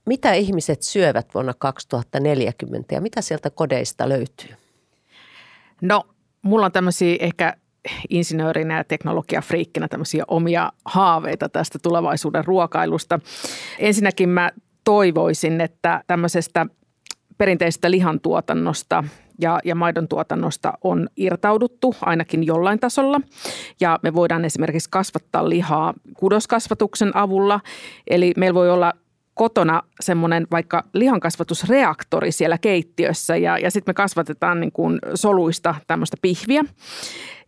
mitä 0.06 0.34
ihmiset 0.34 0.82
syövät 0.82 1.34
vuonna 1.34 1.54
2040 1.54 2.96
ja 2.96 3.02
mitä 3.02 3.22
sieltä 3.22 3.50
kodeista 3.50 4.10
löytyy? 4.10 4.56
No, 5.82 6.04
mulla 6.42 6.66
on 6.66 6.72
tämmöisiä 6.72 7.18
ehkä 7.20 7.54
insinöörinä 8.10 8.78
ja 8.78 8.84
teknologiafriikkinä 8.84 9.88
tämmöisiä 9.88 10.24
omia 10.28 10.72
haaveita 10.86 11.50
tästä 11.50 11.80
tulevaisuuden 11.80 12.46
ruokailusta. 12.46 13.20
Ensinnäkin 13.80 14.30
mä 14.30 14.52
toivoisin, 14.84 15.62
että 15.62 16.04
tämmöisestä 16.08 16.66
perinteisestä 17.38 17.92
lihantuotannosta 17.92 19.04
ja, 19.42 19.60
ja 19.64 19.76
maidon 19.76 20.08
tuotannosta 20.08 20.74
on 20.84 21.10
irtauduttu 21.18 21.96
ainakin 22.02 22.46
jollain 22.46 22.80
tasolla. 22.80 23.22
Ja 23.82 24.00
me 24.04 24.14
voidaan 24.14 24.46
esimerkiksi 24.46 24.90
kasvattaa 24.90 25.50
lihaa 25.50 25.94
kudoskasvatuksen 26.18 27.18
avulla. 27.18 27.60
Eli 28.08 28.34
meillä 28.38 28.56
voi 28.56 28.70
olla 28.70 28.94
kotona 29.34 29.84
semmoinen 30.00 30.48
vaikka 30.52 30.84
lihankasvatusreaktori 30.94 32.32
siellä 32.32 32.58
keittiössä 32.58 33.38
ja, 33.38 33.58
ja 33.58 33.72
sitten 33.72 33.90
me 33.90 33.94
kasvatetaan 33.94 34.60
niin 34.60 34.72
kuin 34.72 35.00
soluista 35.16 35.76
tämmöistä 35.88 36.18
pihviä. 36.22 36.64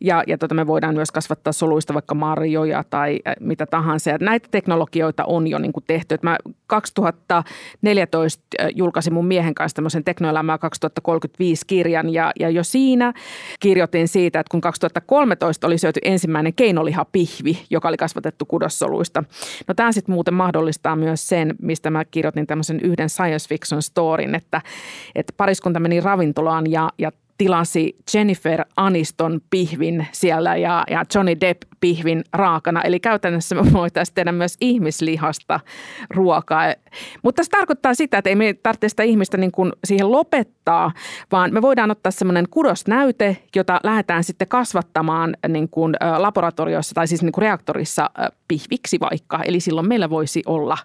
Ja, 0.02 0.24
ja 0.28 0.38
tota 0.38 0.56
me 0.56 0.68
voidaan 0.68 0.96
myös 0.96 1.12
kasvattaa 1.12 1.54
soluista 1.54 1.94
vaikka 1.94 2.16
marjoja 2.16 2.84
tai 2.90 3.20
mitä 3.40 3.66
tahansa. 3.66 4.10
Ja 4.10 4.18
näitä 4.22 4.48
teknologioita 4.52 5.26
on 5.26 5.48
jo 5.48 5.60
niin 5.60 5.74
kuin 5.74 5.84
tehty. 5.88 6.16
Et 6.16 6.24
mä 6.24 6.38
2014 6.68 8.44
julkaisin 8.76 9.14
mun 9.14 9.28
miehen 9.28 9.56
kanssa 9.56 9.76
tämmöisen 9.76 10.04
Teknoelämää 10.04 10.58
2035 10.58 11.66
kirjan 11.68 12.14
ja, 12.14 12.32
ja 12.40 12.50
jo 12.50 12.64
siinä 12.64 13.14
kirjoitin 13.60 14.08
siitä, 14.08 14.40
että 14.40 14.52
kun 14.52 14.62
2013 14.62 15.68
oli 15.68 15.78
syöty 15.78 16.00
ensimmäinen 16.04 16.54
keinolihapihvi, 16.54 17.66
joka 17.70 17.88
oli 17.88 17.98
kasvatettu 17.98 18.46
kudossoluista. 18.46 19.24
No 19.68 19.74
tämä 19.74 19.92
sitten 19.92 20.16
muuten 20.16 20.34
mahdollistaa 20.34 20.96
myös 20.96 21.28
sen, 21.28 21.56
mistä 21.62 21.90
mä 21.90 22.06
kirjoitin 22.06 22.48
tämmöisen 22.48 22.80
yhden 22.80 23.10
science 23.10 23.50
fiction 23.50 23.82
storin, 23.82 24.36
että, 24.36 24.62
että 25.16 25.34
pariskunta 25.38 25.80
meni 25.80 26.02
ravintolaan 26.02 26.72
ja, 26.72 26.90
ja 26.98 27.12
tilasi 27.38 27.96
Jennifer 28.14 28.66
Aniston 28.78 29.42
pihvin 29.50 30.08
siellä 30.12 30.56
ja, 30.56 30.84
ja 30.90 31.04
Johnny 31.16 31.40
Depp 31.42 31.62
pihvin 31.80 32.24
raakana. 32.34 32.82
Eli 32.82 33.00
käytännössä 33.00 33.56
me 33.56 33.74
voitaisiin 33.74 34.16
tehdä 34.16 34.32
myös 34.32 34.58
ihmislihasta 34.62 35.60
ruokaa. 36.10 36.74
Mutta 37.24 37.44
se 37.44 37.50
tarkoittaa 37.50 37.94
sitä, 37.94 38.18
että 38.18 38.30
ei 38.30 38.36
me 38.36 38.54
tarvitse 38.64 38.90
sitä 38.90 39.04
ihmistä 39.04 39.38
niin 39.38 39.52
kuin 39.52 39.72
siihen 39.84 40.12
lopettaa, 40.12 40.92
vaan 41.32 41.54
me 41.54 41.62
voidaan 41.62 41.92
ottaa 41.92 42.12
semmoinen 42.12 42.46
kudosnäyte, 42.50 43.38
jota 43.56 43.80
lähdetään 43.84 44.24
sitten 44.24 44.48
kasvattamaan 44.48 45.38
niin 45.48 45.70
kuin 45.70 45.94
laboratoriossa 46.18 46.96
tai 46.96 47.08
siis 47.08 47.22
niin 47.24 47.32
kuin 47.32 47.42
reaktorissa 47.42 48.10
pihviksi 48.48 49.00
vaikka. 49.00 49.40
Eli 49.44 49.60
silloin 49.60 49.88
meillä 49.88 50.10
voisi 50.10 50.42
olla 50.46 50.78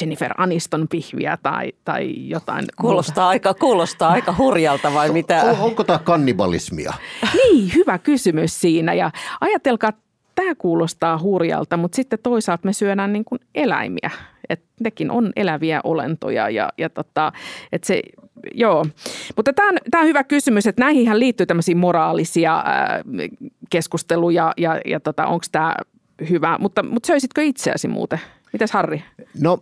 Jennifer 0.00 0.34
Aniston 0.38 0.88
pihviä 0.88 1.38
tai, 1.42 1.72
tai 1.84 2.28
jotain. 2.28 2.64
Kuulostaa 2.80 3.28
aika, 3.28 3.54
kuulostaa 3.54 4.10
aika 4.10 4.34
hurjalta 4.38 4.94
vai 4.94 5.10
mitä? 5.10 5.42
On, 5.42 5.56
onko 5.60 5.84
tämä 5.84 5.98
kannibalismia? 5.98 6.92
Niin, 7.34 7.72
hyvä 7.74 7.98
kysymys 7.98 8.60
siinä. 8.60 8.94
Ja 8.94 9.10
ajatelkaa, 9.40 9.92
tämä 10.34 10.54
kuulostaa 10.54 11.18
hurjalta, 11.18 11.76
mutta 11.76 11.96
sitten 11.96 12.18
toisaalta 12.22 12.66
me 12.66 12.72
syödään 12.72 13.12
niin 13.12 13.24
kuin 13.24 13.40
eläimiä. 13.54 14.10
Et 14.48 14.64
nekin 14.80 15.10
on 15.10 15.32
eläviä 15.36 15.80
olentoja 15.84 16.50
ja, 16.50 16.68
ja 16.78 16.90
tota, 16.90 17.32
et 17.72 17.84
se, 17.84 18.02
joo. 18.54 18.86
Mutta 19.36 19.52
tämä 19.52 19.68
on, 19.68 19.78
tämä 19.90 20.00
on 20.00 20.08
hyvä 20.08 20.24
kysymys, 20.24 20.66
että 20.66 20.82
näihin 20.82 21.18
liittyy 21.18 21.46
tämmöisiä 21.46 21.76
moraalisia 21.76 22.64
keskusteluja 23.70 24.52
ja, 24.56 24.80
ja 24.84 25.00
tota, 25.00 25.26
onko 25.26 25.44
tämä 25.52 25.74
hyvä. 26.30 26.58
Mutta, 26.60 26.82
mutta 26.82 27.06
söisitkö 27.06 27.42
itseäsi 27.42 27.88
muuten? 27.88 28.20
Mitäs 28.52 28.72
Harri? 28.72 29.02
No 29.40 29.58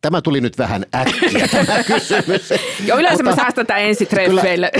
tämä 0.00 0.22
tuli 0.22 0.40
nyt 0.40 0.58
vähän 0.58 0.86
äkkiä 0.94 1.48
tämä 1.66 1.84
kysymys. 1.84 2.50
Joo, 2.86 2.98
yleensä 2.98 3.22
Mutta, 3.22 3.36
mä 3.36 3.42
säästän 3.42 3.66
tämän 3.66 3.82
ensitreffeille. 3.82 4.70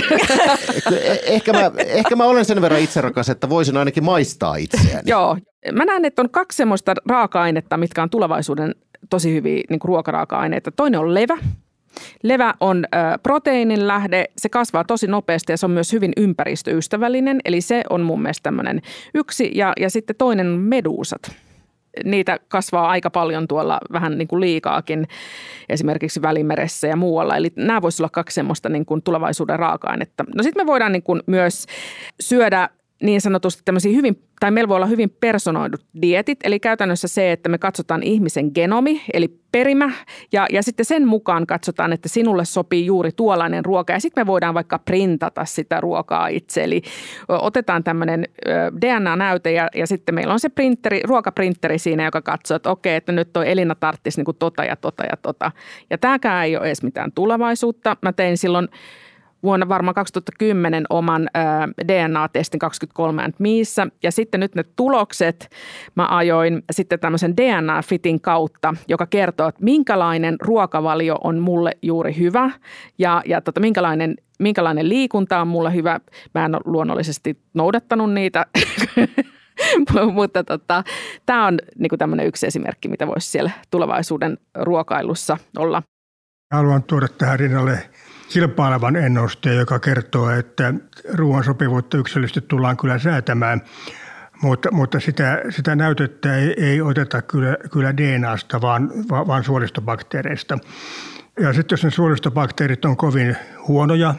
ehkä, 1.23 1.53
mä, 1.53 1.71
ehkä 1.87 2.17
mä 2.17 2.25
olen 2.25 2.45
sen 2.45 2.61
verran 2.61 2.81
itserakas, 2.81 3.29
että 3.29 3.49
voisin 3.49 3.77
ainakin 3.77 4.05
maistaa 4.05 4.57
itseäni. 4.57 5.03
Joo, 5.11 5.37
mä 5.73 5.85
näen, 5.85 6.05
että 6.05 6.23
on 6.23 6.31
kaksi 6.31 6.57
semmoista 6.57 6.95
raaka-ainetta, 7.09 7.77
mitkä 7.77 8.03
on 8.03 8.11
tulevaisuuden 8.11 8.75
tosi 9.11 9.35
hyviä 9.35 9.63
niin 9.71 9.81
ruokaraaka-aineita. 9.85 10.71
Toinen 10.71 11.01
on 11.01 11.15
levä. 11.15 11.39
Levä 12.23 12.55
on 12.61 12.85
ö, 12.85 13.19
proteiinin 13.23 13.89
lähde, 13.89 14.25
se 14.37 14.49
kasvaa 14.49 14.85
tosi 14.85 15.07
nopeasti 15.07 15.53
ja 15.53 15.57
se 15.57 15.67
on 15.67 15.73
myös 15.73 15.93
hyvin 15.93 16.13
ympäristöystävällinen, 16.17 17.41
eli 17.45 17.61
se 17.61 17.83
on 17.91 18.01
mun 18.01 18.23
mielestä 18.23 18.43
tämmöinen 18.43 18.83
yksi. 19.15 19.51
Ja, 19.55 19.73
ja 19.81 19.91
sitten 19.91 20.17
toinen 20.17 20.47
on 20.47 20.59
meduusat 20.59 21.37
niitä 22.05 22.39
kasvaa 22.49 22.89
aika 22.89 23.11
paljon 23.11 23.49
tuolla 23.49 23.79
vähän 23.93 24.19
niin 24.19 24.29
kuin 24.29 24.41
liikaakin 24.41 25.09
esimerkiksi 25.69 26.23
Välimeressä 26.23 26.87
ja 26.87 26.97
muualla. 26.97 27.37
Eli 27.37 27.53
nämä 27.57 27.83
voisivat 27.83 28.01
olla 28.01 28.11
kaksi 28.11 28.35
semmoista 28.35 28.69
niin 28.69 28.87
kuin 28.87 29.03
tulevaisuuden 29.03 29.59
raaka-ainetta. 29.59 30.25
No 30.35 30.43
sitten 30.43 30.63
me 30.63 30.67
voidaan 30.67 30.93
niin 30.93 31.03
kuin 31.03 31.23
myös 31.27 31.67
syödä 32.21 32.69
niin 33.03 33.21
sanotusti 33.21 33.63
tämmöisiä 33.65 33.93
hyvin, 33.93 34.23
tai 34.41 34.51
meillä 34.51 34.69
voi 34.69 34.77
olla 34.77 34.87
hyvin 34.87 35.11
personoidut 35.21 35.85
dietit, 36.03 36.39
eli 36.45 36.61
käytännössä 36.61 37.09
se, 37.09 37.33
että 37.33 37.49
me 37.49 37.59
katsotaan 37.59 38.03
ihmisen 38.03 38.51
genomi, 38.55 39.03
eli 39.13 39.41
perimä, 39.53 39.93
ja, 40.33 40.47
ja 40.51 40.63
sitten 40.63 40.87
sen 40.87 41.09
mukaan 41.09 41.47
katsotaan, 41.47 41.93
että 41.93 42.09
sinulle 42.09 42.45
sopii 42.45 42.87
juuri 42.87 43.13
tuollainen 43.13 43.65
ruoka, 43.65 43.93
ja 43.93 44.01
sitten 44.01 44.23
me 44.23 44.27
voidaan 44.27 44.55
vaikka 44.55 44.79
printata 44.79 45.45
sitä 45.45 45.81
ruokaa 45.81 46.29
itse, 46.29 46.65
eli 46.65 46.83
otetaan 47.29 47.85
tämmöinen 47.85 48.25
DNA-näyte, 48.81 49.53
ja, 49.53 49.69
ja 49.75 49.87
sitten 49.87 50.15
meillä 50.15 50.33
on 50.33 50.41
se 50.41 50.49
printeri, 50.49 51.01
ruokaprinteri 51.05 51.79
siinä, 51.79 52.05
joka 52.05 52.23
katsoo, 52.23 52.57
että 52.57 52.71
okei, 52.71 52.97
että 52.97 53.13
nyt 53.13 53.33
toi 53.33 53.51
Elina 53.51 53.75
tarttisi 53.75 54.23
niin 54.23 54.37
tota 54.39 54.65
ja 54.65 54.77
tota 54.77 55.05
ja 55.05 55.17
tota, 55.23 55.53
ja 55.91 55.99
tämäkään 55.99 56.45
ei 56.45 56.57
ole 56.57 56.67
edes 56.67 56.83
mitään 56.83 57.13
tulevaisuutta. 57.13 57.97
Mä 58.03 58.13
tein 58.13 58.39
silloin 58.39 58.69
vuonna 59.43 59.69
varmaan 59.69 59.95
2010 59.95 60.85
oman 60.91 61.29
DNA-testin 61.89 62.59
23 62.59 63.29
miissä. 63.39 63.87
Ja 64.03 64.13
sitten 64.13 64.41
nyt 64.41 64.55
ne 64.55 64.65
tulokset 64.77 65.49
mä 65.95 66.07
ajoin 66.11 66.63
sitten 66.73 67.01
tämmöisen 67.01 67.37
DNA-fitin 67.37 68.21
kautta, 68.21 68.75
joka 68.89 69.07
kertoo, 69.07 69.49
että 69.49 69.65
minkälainen 69.65 70.37
ruokavalio 70.41 71.19
on 71.25 71.39
mulle 71.39 71.73
juuri 71.83 72.19
hyvä 72.19 72.51
ja, 72.99 73.23
ja 73.27 73.41
tota, 73.41 73.61
minkälainen 73.61 74.15
minkälainen 74.39 74.89
liikunta 74.89 75.41
on 75.41 75.49
mulle 75.49 75.75
hyvä. 75.75 76.01
Mä 76.35 76.45
en 76.45 76.55
ole 76.55 76.63
luonnollisesti 76.65 77.39
noudattanut 77.55 78.13
niitä, 78.13 78.47
mutta 80.13 80.45
tota, 80.45 80.85
tämä 81.27 81.47
on 81.47 81.59
niinku 81.79 81.97
tämmöinen 81.97 82.27
yksi 82.27 82.47
esimerkki, 82.47 82.89
mitä 82.89 83.07
voisi 83.07 83.31
siellä 83.31 83.51
tulevaisuuden 83.71 84.39
ruokailussa 84.55 85.39
olla. 85.57 85.83
Haluan 86.55 86.83
tuoda 86.83 87.09
tähän 87.09 87.39
rinnalle 87.39 87.91
kilpailevan 88.29 88.97
ennusteen, 88.97 89.57
joka 89.57 89.79
kertoo, 89.79 90.31
että 90.31 90.75
ruoan 91.15 91.45
sopivuutta 91.45 91.99
yksilöllisesti 91.99 92.41
tullaan 92.41 92.77
kyllä 92.77 92.99
säätämään, 92.99 93.63
mutta, 94.43 94.71
mutta 94.73 95.01
sitä, 95.01 95.43
sitä 95.51 95.77
näytettä 95.77 96.37
ei, 96.37 96.55
ei 96.65 96.81
oteta 96.81 97.23
kyllä, 97.23 97.57
kyllä 97.73 97.97
DNAsta, 97.97 98.61
vaan, 98.61 98.91
vaan 99.09 99.45
suolistobakteereista. 99.45 100.59
Ja 101.41 101.53
sitten 101.53 101.77
jos 101.77 101.85
ne 101.85 101.91
suolistobakteerit 101.91 102.85
on 102.85 102.97
kovin 102.97 103.37
huonoja, 103.69 104.15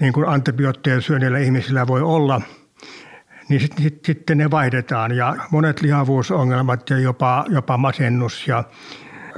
niin 0.00 0.12
kuin 0.12 0.28
antibiootteja 0.28 1.00
syöneillä 1.00 1.38
ihmisillä 1.38 1.86
voi 1.86 2.02
olla, 2.02 2.40
niin 3.48 3.60
sitten 3.60 3.82
sit, 3.82 4.04
sitten 4.04 4.38
ne 4.38 4.50
vaihdetaan. 4.50 5.16
Ja 5.16 5.36
monet 5.50 5.80
lihavuusongelmat 5.82 6.90
ja 6.90 6.98
jopa, 6.98 7.44
jopa 7.48 7.76
masennus 7.76 8.48
ja 8.48 8.64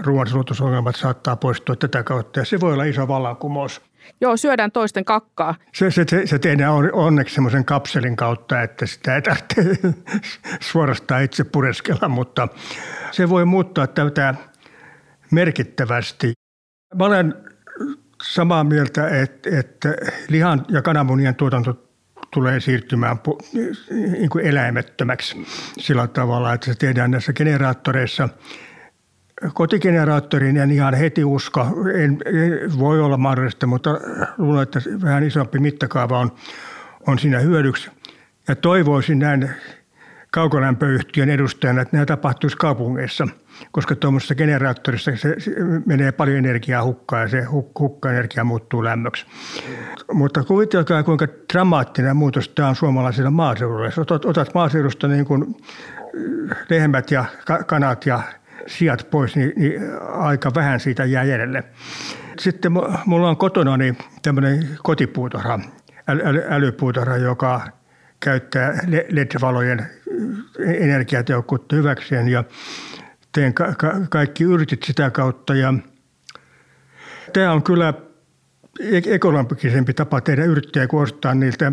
ruoansulutusongelmat 0.02 0.96
saattaa 0.96 1.36
poistua 1.36 1.76
tätä 1.76 2.02
kautta. 2.02 2.40
Ja 2.40 2.44
se 2.44 2.60
voi 2.60 2.72
olla 2.72 2.84
iso 2.84 3.08
vallankumous. 3.08 3.82
Joo, 4.20 4.36
syödään 4.36 4.72
toisten 4.72 5.04
kakkaa. 5.04 5.54
Se, 5.74 5.90
se, 5.90 6.04
se, 6.08 6.26
se 6.26 6.38
tehdään 6.38 6.72
onneksi 6.92 7.34
semmoisen 7.34 7.64
kapselin 7.64 8.16
kautta, 8.16 8.62
että 8.62 8.86
sitä 8.86 9.14
ei 9.14 9.22
tarvitse 9.22 9.78
suorastaan 10.70 11.22
itse 11.22 11.44
pureskella, 11.44 12.08
mutta 12.08 12.48
se 13.10 13.28
voi 13.28 13.44
muuttaa 13.44 13.86
tätä 13.86 14.34
merkittävästi. 15.30 16.32
Mä 16.94 17.04
olen 17.04 17.34
samaa 18.22 18.64
mieltä, 18.64 19.08
että, 19.08 19.58
että 19.58 19.96
lihan 20.28 20.64
ja 20.68 20.82
kananmunien 20.82 21.34
tuotanto 21.34 21.84
tulee 22.30 22.60
siirtymään 22.60 23.16
niin 24.12 24.30
kuin 24.30 24.46
eläimettömäksi 24.46 25.46
sillä 25.78 26.06
tavalla, 26.06 26.52
että 26.52 26.66
se 26.66 26.74
tehdään 26.74 27.10
näissä 27.10 27.32
generaattoreissa– 27.32 28.28
kotigeneraattorin 29.54 30.56
en 30.56 30.70
ihan 30.70 30.94
heti 30.94 31.24
usko. 31.24 31.66
En, 31.94 32.18
en, 32.26 32.78
voi 32.78 33.00
olla 33.00 33.16
mahdollista, 33.16 33.66
mutta 33.66 33.90
luulen, 34.38 34.62
että 34.62 34.80
vähän 35.02 35.22
isompi 35.22 35.58
mittakaava 35.58 36.18
on, 36.18 36.32
on 37.06 37.18
siinä 37.18 37.38
hyödyksi. 37.38 37.90
Ja 38.48 38.56
toivoisin 38.56 39.18
näin 39.18 39.50
kaukolämpöyhtiön 40.30 41.30
edustajana, 41.30 41.82
että 41.82 41.96
nämä 41.96 42.06
tapahtuisi 42.06 42.56
kaupungeissa, 42.56 43.28
koska 43.72 43.96
tuommoisessa 43.96 44.34
generaattorissa 44.34 45.16
se, 45.16 45.36
menee 45.86 46.12
paljon 46.12 46.38
energiaa 46.38 46.84
hukkaan 46.84 47.22
ja 47.22 47.28
se 47.28 47.44
hukkaenergia 47.78 48.44
muuttuu 48.44 48.84
lämmöksi. 48.84 49.26
Mutta 50.12 50.44
kuvitelkaa, 50.44 51.02
kuinka 51.02 51.26
dramaattinen 51.52 52.16
muutos 52.16 52.48
tämä 52.48 52.68
on 52.68 52.76
suomalaisilla 52.76 53.30
maaseudulla. 53.30 53.84
Jos 53.84 53.98
otat, 53.98 54.24
otat 54.24 54.54
maaseudusta 54.54 55.08
niin 55.08 55.24
kuin 55.24 55.56
lehmät 56.70 57.10
ja 57.10 57.24
kanat 57.66 58.06
ja 58.06 58.22
sijat 58.66 59.10
pois, 59.10 59.36
niin, 59.36 59.52
niin 59.56 59.82
aika 60.12 60.50
vähän 60.54 60.80
siitä 60.80 61.04
jää 61.04 61.24
jäljelle. 61.24 61.64
Sitten 62.38 62.72
mulla 63.06 63.28
on 63.28 63.36
kotona 63.36 63.76
niin 63.76 63.98
tämmöinen 64.22 64.68
kotipuutarha, 64.82 65.60
äly, 66.08 66.42
älypuutarha, 66.48 67.16
joka 67.16 67.60
käyttää 68.20 68.72
LED-valojen 69.08 69.86
energiatehokkuutta 70.66 71.76
hyväkseen 71.76 72.28
ja 72.28 72.44
teen 73.32 73.54
ka- 73.54 73.74
ka- 73.78 74.00
kaikki 74.10 74.44
yritit 74.44 74.82
sitä 74.82 75.10
kautta. 75.10 75.54
Ja 75.54 75.74
tämä 77.32 77.52
on 77.52 77.62
kyllä 77.62 77.94
e-, 78.80 79.14
ekologisempi 79.14 79.94
tapa 79.94 80.20
tehdä 80.20 80.44
yrittäjä 80.44 80.86
kuin 80.86 81.02
ostaa 81.02 81.34
niiltä 81.34 81.72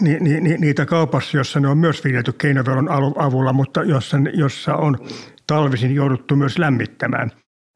ni, 0.00 0.16
ni, 0.20 0.40
ni, 0.40 0.56
niitä 0.58 0.86
kaupassa, 0.86 1.36
jossa 1.36 1.60
ne 1.60 1.68
on 1.68 1.78
myös 1.78 2.04
viljelty 2.04 2.32
keinovelon 2.32 2.88
avulla, 3.18 3.52
mutta 3.52 3.82
jossa, 3.82 4.16
jossa 4.34 4.74
on 4.74 4.98
talvisin 5.50 5.94
jouduttu 5.94 6.36
myös 6.36 6.58
lämmittämään. 6.58 7.30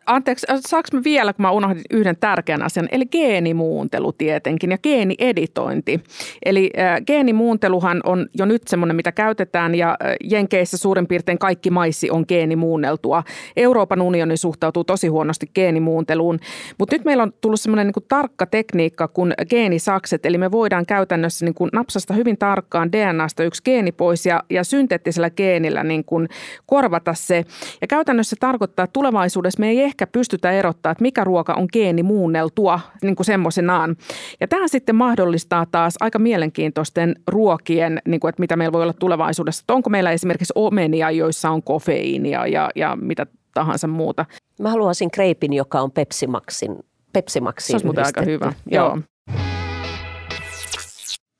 Anteeksi, 0.06 0.46
saanko 0.60 0.88
mä 0.92 1.00
vielä, 1.04 1.32
kun 1.32 1.42
mä 1.42 1.50
unohdin 1.50 1.82
yhden 1.90 2.16
tärkeän 2.20 2.62
asian, 2.62 2.88
eli 2.92 3.06
geenimuuntelu 3.06 4.12
tietenkin 4.12 4.70
ja 4.70 4.78
geenieditointi. 4.78 6.00
Eli 6.44 6.70
äh, 6.78 7.02
geenimuunteluhan 7.06 8.00
on 8.04 8.26
jo 8.38 8.44
nyt 8.44 8.68
semmoinen, 8.68 8.96
mitä 8.96 9.12
käytetään 9.12 9.74
ja 9.74 9.88
äh, 9.90 10.16
Jenkeissä 10.24 10.76
suurin 10.76 11.06
piirtein 11.06 11.38
kaikki 11.38 11.70
maissi 11.70 12.10
on 12.10 12.24
geenimuunneltua. 12.28 13.22
Euroopan 13.56 14.02
unioni 14.02 14.36
suhtautuu 14.36 14.84
tosi 14.84 15.08
huonosti 15.08 15.46
geenimuunteluun, 15.54 16.38
mutta 16.78 16.96
nyt 16.96 17.04
meillä 17.04 17.22
on 17.22 17.32
tullut 17.40 17.60
semmoinen 17.60 17.86
niin 17.86 18.06
tarkka 18.08 18.46
tekniikka 18.46 19.08
kuin 19.08 19.34
geenisakset, 19.50 20.26
eli 20.26 20.38
me 20.38 20.50
voidaan 20.50 20.86
käytännössä 20.86 21.44
niin 21.44 21.54
kuin 21.54 21.70
napsasta 21.72 22.14
hyvin 22.14 22.38
tarkkaan 22.38 22.92
DNAsta 22.92 23.44
yksi 23.44 23.62
geeni 23.64 23.92
pois 23.92 24.26
ja, 24.26 24.42
ja 24.50 24.64
synteettisellä 24.64 25.30
geenillä 25.30 25.84
niin 25.84 26.04
kuin 26.04 26.28
korvata 26.66 27.14
se. 27.14 27.44
Ja 27.80 27.86
käytännössä 27.86 28.30
se 28.30 28.40
tarkoittaa, 28.40 28.84
että 28.84 28.92
tulevaisuudessa 28.92 29.60
me 29.60 29.68
ei 29.68 29.80
ehkä 29.94 30.06
pystytä 30.06 30.52
erottaa, 30.52 30.92
että 30.92 31.02
mikä 31.02 31.24
ruoka 31.24 31.54
on 31.54 31.68
geenimuunneltua 31.72 32.80
niin 33.02 33.16
kuin 33.16 33.26
semmoisenaan. 33.26 33.96
Ja 34.40 34.48
tämä 34.48 34.68
sitten 34.68 34.94
mahdollistaa 34.94 35.66
taas 35.66 35.94
aika 36.00 36.18
mielenkiintoisten 36.18 37.14
ruokien, 37.26 38.02
niin 38.08 38.20
kuin, 38.20 38.28
että 38.28 38.40
mitä 38.40 38.56
meillä 38.56 38.72
voi 38.72 38.82
olla 38.82 38.92
tulevaisuudessa. 38.92 39.62
Että 39.62 39.74
onko 39.74 39.90
meillä 39.90 40.10
esimerkiksi 40.10 40.52
omenia, 40.54 41.10
joissa 41.10 41.50
on 41.50 41.62
kofeiinia 41.62 42.46
ja, 42.46 42.70
ja 42.74 42.96
mitä 43.00 43.26
tahansa 43.54 43.86
muuta. 43.86 44.26
Mä 44.60 44.70
haluaisin 44.70 45.10
kreipin, 45.10 45.52
joka 45.52 45.80
on 45.80 45.90
Pepsimaxin. 45.90 46.76
Pepsimaxin 47.12 47.66
Se 47.66 47.72
olisi 47.72 47.86
muuten 47.86 48.06
aika 48.06 48.22
hyvä. 48.22 48.52
Joo. 48.70 48.86
Joo. 48.86 48.98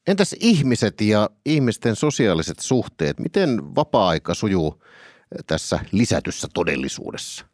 Entäs 0.06 0.36
ihmiset 0.40 1.00
ja 1.00 1.30
ihmisten 1.46 1.96
sosiaaliset 1.96 2.58
suhteet? 2.58 3.20
Miten 3.20 3.74
vapaa-aika 3.74 4.34
sujuu 4.34 4.82
tässä 5.46 5.80
lisätyssä 5.92 6.48
todellisuudessa? 6.54 7.46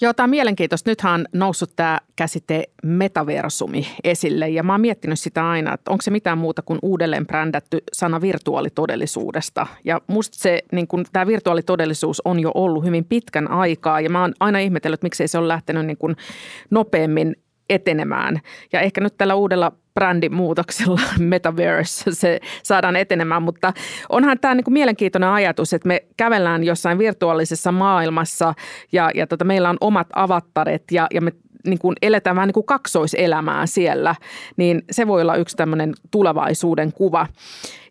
Joo, 0.00 0.14
tämä 0.14 0.24
on 0.24 0.30
mielenkiintoista. 0.30 0.90
Nythän 0.90 1.14
on 1.14 1.26
noussut 1.32 1.70
tämä 1.76 1.98
käsite 2.16 2.64
metaversumi 2.82 3.86
esille 4.04 4.48
ja 4.48 4.62
mä 4.62 4.72
oon 4.72 4.80
miettinyt 4.80 5.18
sitä 5.18 5.48
aina, 5.48 5.74
että 5.74 5.90
onko 5.90 6.02
se 6.02 6.10
mitään 6.10 6.38
muuta 6.38 6.62
kuin 6.62 6.78
uudelleen 6.82 7.26
brändätty 7.26 7.78
sana 7.92 8.20
virtuaalitodellisuudesta. 8.20 9.66
Ja 9.84 10.00
musta 10.06 10.38
se, 10.38 10.62
niin 10.72 10.88
kun, 10.88 11.04
tämä 11.12 11.26
virtuaalitodellisuus 11.26 12.22
on 12.24 12.40
jo 12.40 12.50
ollut 12.54 12.84
hyvin 12.84 13.04
pitkän 13.04 13.50
aikaa 13.50 14.00
ja 14.00 14.10
mä 14.10 14.20
oon 14.20 14.34
aina 14.40 14.58
ihmetellyt, 14.58 15.02
miksei 15.02 15.28
se 15.28 15.38
ole 15.38 15.48
lähtenyt 15.48 15.86
niin 15.86 15.98
kun 15.98 16.16
nopeammin 16.70 17.36
etenemään. 17.68 18.40
Ja 18.72 18.80
ehkä 18.80 19.00
nyt 19.00 19.14
tällä 19.18 19.34
uudella 19.34 19.72
brändimuutoksella 19.94 21.00
Metaverse 21.18 22.04
se 22.10 22.40
saadaan 22.62 22.96
etenemään, 22.96 23.42
mutta 23.42 23.72
onhan 24.08 24.38
tämä 24.38 24.54
niinku 24.54 24.70
mielenkiintoinen 24.70 25.30
ajatus, 25.30 25.72
että 25.72 25.88
me 25.88 26.02
kävellään 26.16 26.64
jossain 26.64 26.98
virtuaalisessa 26.98 27.72
maailmassa 27.72 28.54
ja, 28.92 29.10
ja 29.14 29.26
tota, 29.26 29.44
meillä 29.44 29.70
on 29.70 29.76
omat 29.80 30.06
avattaret 30.14 30.82
ja, 30.90 31.06
ja 31.14 31.20
me 31.20 31.32
niin 31.66 31.78
kuin 31.78 31.96
eletään 32.02 32.36
vähän 32.36 32.46
niin 32.46 32.54
kuin 32.54 32.66
kaksoiselämää 32.66 33.66
siellä, 33.66 34.14
niin 34.56 34.82
se 34.90 35.06
voi 35.06 35.22
olla 35.22 35.36
yksi 35.36 35.56
tämmöinen 35.56 35.92
tulevaisuuden 36.10 36.92
kuva. 36.92 37.26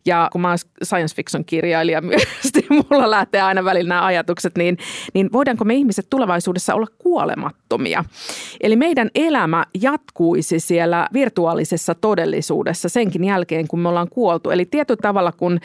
Ja 0.07 0.29
kun 0.31 0.41
mä 0.41 0.47
oon 0.47 0.57
science 0.83 1.15
fiction 1.15 1.45
kirjailija 1.45 2.01
myös, 2.01 2.23
niin 2.55 2.85
mulla 2.89 3.11
lähtee 3.11 3.41
aina 3.41 3.63
välillä 3.63 3.89
nämä 3.89 4.05
ajatukset, 4.05 4.57
niin, 4.57 4.77
niin 5.13 5.29
voidaanko 5.33 5.65
me 5.65 5.73
ihmiset 5.73 6.07
tulevaisuudessa 6.09 6.75
olla 6.75 6.87
kuolemattomia? 6.97 8.03
Eli 8.61 8.75
meidän 8.75 9.09
elämä 9.15 9.65
jatkuisi 9.81 10.59
siellä 10.59 11.07
virtuaalisessa 11.13 11.95
todellisuudessa 11.95 12.89
senkin 12.89 13.23
jälkeen, 13.23 13.67
kun 13.67 13.79
me 13.79 13.89
ollaan 13.89 14.09
kuoltu. 14.09 14.49
Eli 14.49 14.65
tietyllä 14.65 15.01
tavalla, 15.01 15.31
kun 15.31 15.59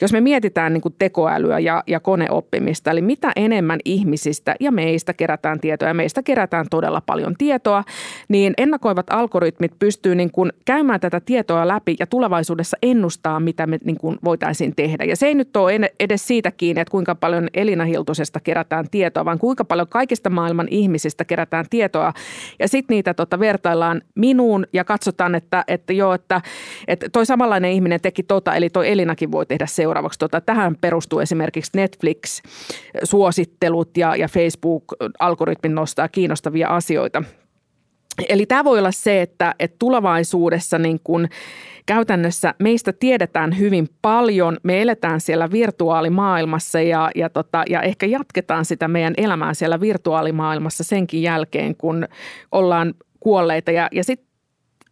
jos 0.00 0.12
me 0.12 0.20
mietitään 0.20 0.72
niin 0.72 0.82
kuin 0.82 0.94
tekoälyä 0.98 1.58
ja, 1.58 1.82
ja 1.86 2.00
koneoppimista, 2.00 2.90
eli 2.90 3.02
mitä 3.02 3.32
enemmän 3.36 3.80
ihmisistä 3.84 4.54
ja 4.60 4.72
meistä 4.72 5.12
kerätään 5.14 5.60
tietoa, 5.60 5.88
ja 5.88 5.94
meistä 5.94 6.22
kerätään 6.22 6.66
todella 6.70 7.00
paljon 7.00 7.34
tietoa, 7.38 7.84
niin 8.28 8.54
ennakoivat 8.58 9.06
algoritmit 9.10 9.78
pystyy 9.78 10.14
niin 10.14 10.30
kuin 10.30 10.52
käymään 10.64 11.00
tätä 11.00 11.20
tietoa 11.20 11.68
läpi 11.68 11.96
ja 11.98 12.06
tulevaisuudessa 12.06 12.76
ennustaa, 12.82 13.40
mitä 13.40 13.66
me 13.66 13.78
niin 13.84 13.98
kuin 13.98 14.18
voitaisiin 14.24 14.76
tehdä. 14.76 15.04
Ja 15.04 15.16
se 15.16 15.26
ei 15.26 15.34
nyt 15.34 15.56
ole 15.56 15.92
edes 16.00 16.26
siitä 16.26 16.50
kiinni, 16.50 16.80
että 16.80 16.90
kuinka 16.90 17.14
paljon 17.14 17.48
Elina 17.54 17.84
Hiltusesta 17.84 18.40
kerätään 18.40 18.90
tietoa, 18.90 19.24
vaan 19.24 19.38
kuinka 19.38 19.64
paljon 19.64 19.88
kaikista 19.88 20.30
maailman 20.30 20.68
ihmisistä 20.70 21.24
kerätään 21.24 21.64
tietoa. 21.70 22.12
Ja 22.58 22.68
sitten 22.68 22.94
niitä 22.94 23.14
tota, 23.14 23.38
vertaillaan 23.38 24.02
minuun 24.14 24.66
ja 24.72 24.84
katsotaan, 24.84 25.34
että, 25.34 25.64
että 25.68 25.92
joo, 25.92 26.14
että, 26.14 26.40
että 26.88 27.08
toi 27.08 27.26
samanlainen 27.26 27.72
ihminen 27.72 28.00
teki 28.00 28.22
tota, 28.22 28.54
eli 28.54 28.70
toi 28.70 28.90
Elinakin 28.90 29.32
voi 29.32 29.46
tehdä 29.46 29.66
seuraavaksi 29.66 30.18
tota. 30.18 30.40
Tähän 30.40 30.76
perustuu 30.80 31.18
esimerkiksi 31.18 31.72
Netflix-suosittelut 31.76 33.96
ja, 33.96 34.16
ja 34.16 34.28
Facebook-algoritmin 34.28 35.74
nostaa 35.74 36.08
kiinnostavia 36.08 36.68
asioita. 36.68 37.22
Eli 38.28 38.46
tämä 38.46 38.64
voi 38.64 38.78
olla 38.78 38.92
se, 38.92 39.22
että, 39.22 39.54
että 39.58 39.76
tulevaisuudessa 39.78 40.78
niin 40.78 41.00
kun 41.04 41.28
käytännössä 41.86 42.54
meistä 42.58 42.92
tiedetään 42.92 43.58
hyvin 43.58 43.88
paljon. 44.02 44.56
Me 44.62 44.82
eletään 44.82 45.20
siellä 45.20 45.50
virtuaalimaailmassa 45.50 46.80
ja, 46.80 47.10
ja, 47.14 47.30
tota, 47.30 47.62
ja 47.68 47.82
ehkä 47.82 48.06
jatketaan 48.06 48.64
sitä 48.64 48.88
meidän 48.88 49.14
elämää 49.16 49.54
siellä 49.54 49.80
virtuaalimaailmassa 49.80 50.84
senkin 50.84 51.22
jälkeen, 51.22 51.76
kun 51.76 52.08
ollaan 52.52 52.94
kuolleita. 53.20 53.70
Ja, 53.70 53.88
ja 53.92 54.04
sitten 54.04 54.28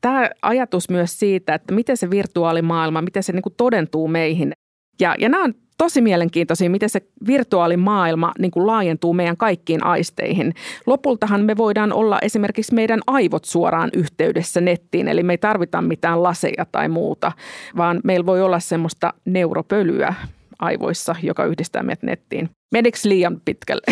tämä 0.01 0.31
ajatus 0.43 0.91
myös 0.91 1.19
siitä, 1.19 1.55
että 1.55 1.75
miten 1.75 1.97
se 1.97 2.11
virtuaalimaailma, 2.11 3.03
miten 3.03 3.23
se 3.23 3.33
niin 3.33 3.43
todentuu 3.57 4.09
meihin. 4.09 4.53
Ja, 5.01 5.15
ja 5.19 5.29
nämä 5.29 5.45
on 5.45 5.55
tosi 5.81 6.01
mielenkiintoisia, 6.01 6.71
miten 6.71 6.91
se 6.91 7.03
virtuaalimaailma 7.27 8.33
niin 8.39 8.51
kuin 8.51 8.67
laajentuu 8.67 9.13
meidän 9.13 9.37
kaikkiin 9.37 9.85
aisteihin. 9.85 10.55
Lopultahan 10.87 11.45
me 11.45 11.57
voidaan 11.57 11.93
olla 11.93 12.19
esimerkiksi 12.23 12.75
meidän 12.75 13.01
aivot 13.07 13.45
suoraan 13.45 13.91
yhteydessä 13.95 14.61
nettiin, 14.61 15.09
eli 15.09 15.23
me 15.23 15.33
ei 15.33 15.39
tarvita 15.39 15.83
mitään 15.83 16.23
laseja 16.23 16.67
tai 16.73 16.89
muuta, 16.89 17.33
vaan 17.77 18.01
meillä 18.05 18.27
voi 18.27 18.43
olla 18.43 18.61
semmoista 18.61 19.15
neuropölyä 19.25 20.15
aivoissa, 20.59 21.15
joka 21.23 21.45
yhdistää 21.45 21.83
meidät 21.83 22.03
nettiin. 22.03 22.51
Menikö 22.73 22.99
liian 23.05 23.41
pitkälle? 23.45 23.83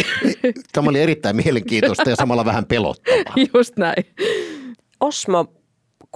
Tämä 0.73 0.91
oli 0.91 1.01
erittäin 1.01 1.37
mielenkiintoista 1.37 2.11
ja 2.11 2.17
samalla 2.17 2.45
vähän 2.45 2.67
pelottavaa. 2.67 3.35
Just 3.55 3.77
näin. 3.77 4.05
Osmo, 5.01 5.47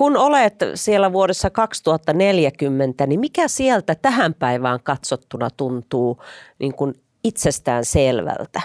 kun 0.02 0.16
olet 0.16 0.54
siellä 0.74 1.12
vuodessa 1.12 1.50
2040, 1.50 3.06
niin 3.06 3.20
mikä 3.20 3.48
sieltä 3.48 3.94
tähän 3.94 4.34
päivään 4.34 4.80
katsottuna 4.82 5.50
tuntuu 5.50 6.22
niin 6.58 6.74
kuin 6.74 6.94
itsestään 7.24 7.84
selvältä? 7.84 8.60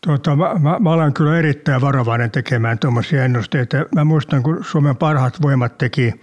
Tuota, 0.00 0.36
mä, 0.36 0.54
mä, 0.54 0.78
mä 0.78 0.92
olen 0.92 1.12
kyllä 1.12 1.38
erittäin 1.38 1.80
varovainen 1.80 2.30
tekemään 2.30 2.78
tuommoisia 2.78 3.24
ennusteita. 3.24 3.76
Mä 3.94 4.04
muistan, 4.04 4.42
kun 4.42 4.64
Suomen 4.64 4.96
parhaat 4.96 5.42
voimat 5.42 5.78
teki 5.78 6.20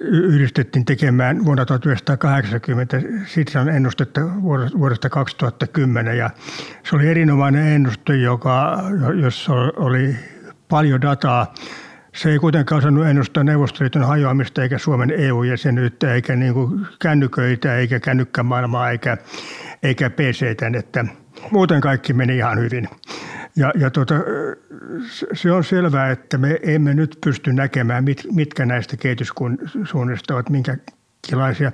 yhdistettiin 0.00 0.84
tekemään 0.84 1.44
vuonna 1.44 1.64
1980 1.64 3.00
Sitran 3.26 3.68
ennustetta 3.68 4.20
vuodesta 4.78 5.10
2010 5.10 6.18
ja 6.18 6.30
se 6.90 6.96
oli 6.96 7.08
erinomainen 7.08 7.66
ennuste, 7.66 8.16
joka, 8.16 8.82
jossa 9.22 9.52
oli 9.76 10.16
paljon 10.68 11.02
dataa. 11.02 11.54
Se 12.14 12.30
ei 12.30 12.38
kuitenkaan 12.38 12.78
osannut 12.78 13.06
ennustaa 13.06 13.44
Neuvostoliiton 13.44 14.06
hajoamista 14.06 14.62
eikä 14.62 14.78
Suomen 14.78 15.10
EU-jäsenyyttä 15.10 16.14
eikä 16.14 16.36
niin 16.36 16.54
kuin 16.54 16.86
kännyköitä 16.98 17.76
eikä 17.76 18.00
kännykkämaailmaa 18.00 18.90
eikä, 18.90 19.16
eikä 19.82 20.10
PCtä, 20.10 20.70
että 20.78 21.04
muuten 21.50 21.80
kaikki 21.80 22.12
meni 22.12 22.36
ihan 22.36 22.58
hyvin. 22.58 22.88
Ja, 23.56 23.72
ja 23.78 23.90
tuota, 23.90 24.14
se 25.32 25.52
on 25.52 25.64
selvää, 25.64 26.10
että 26.10 26.38
me 26.38 26.58
emme 26.62 26.94
nyt 26.94 27.18
pysty 27.24 27.52
näkemään, 27.52 28.04
mit, 28.04 28.26
mitkä 28.32 28.66
näistä 28.66 28.96
kehityssuunnista 28.96 30.34
ovat 30.34 30.46
minkälaisia. 30.50 31.72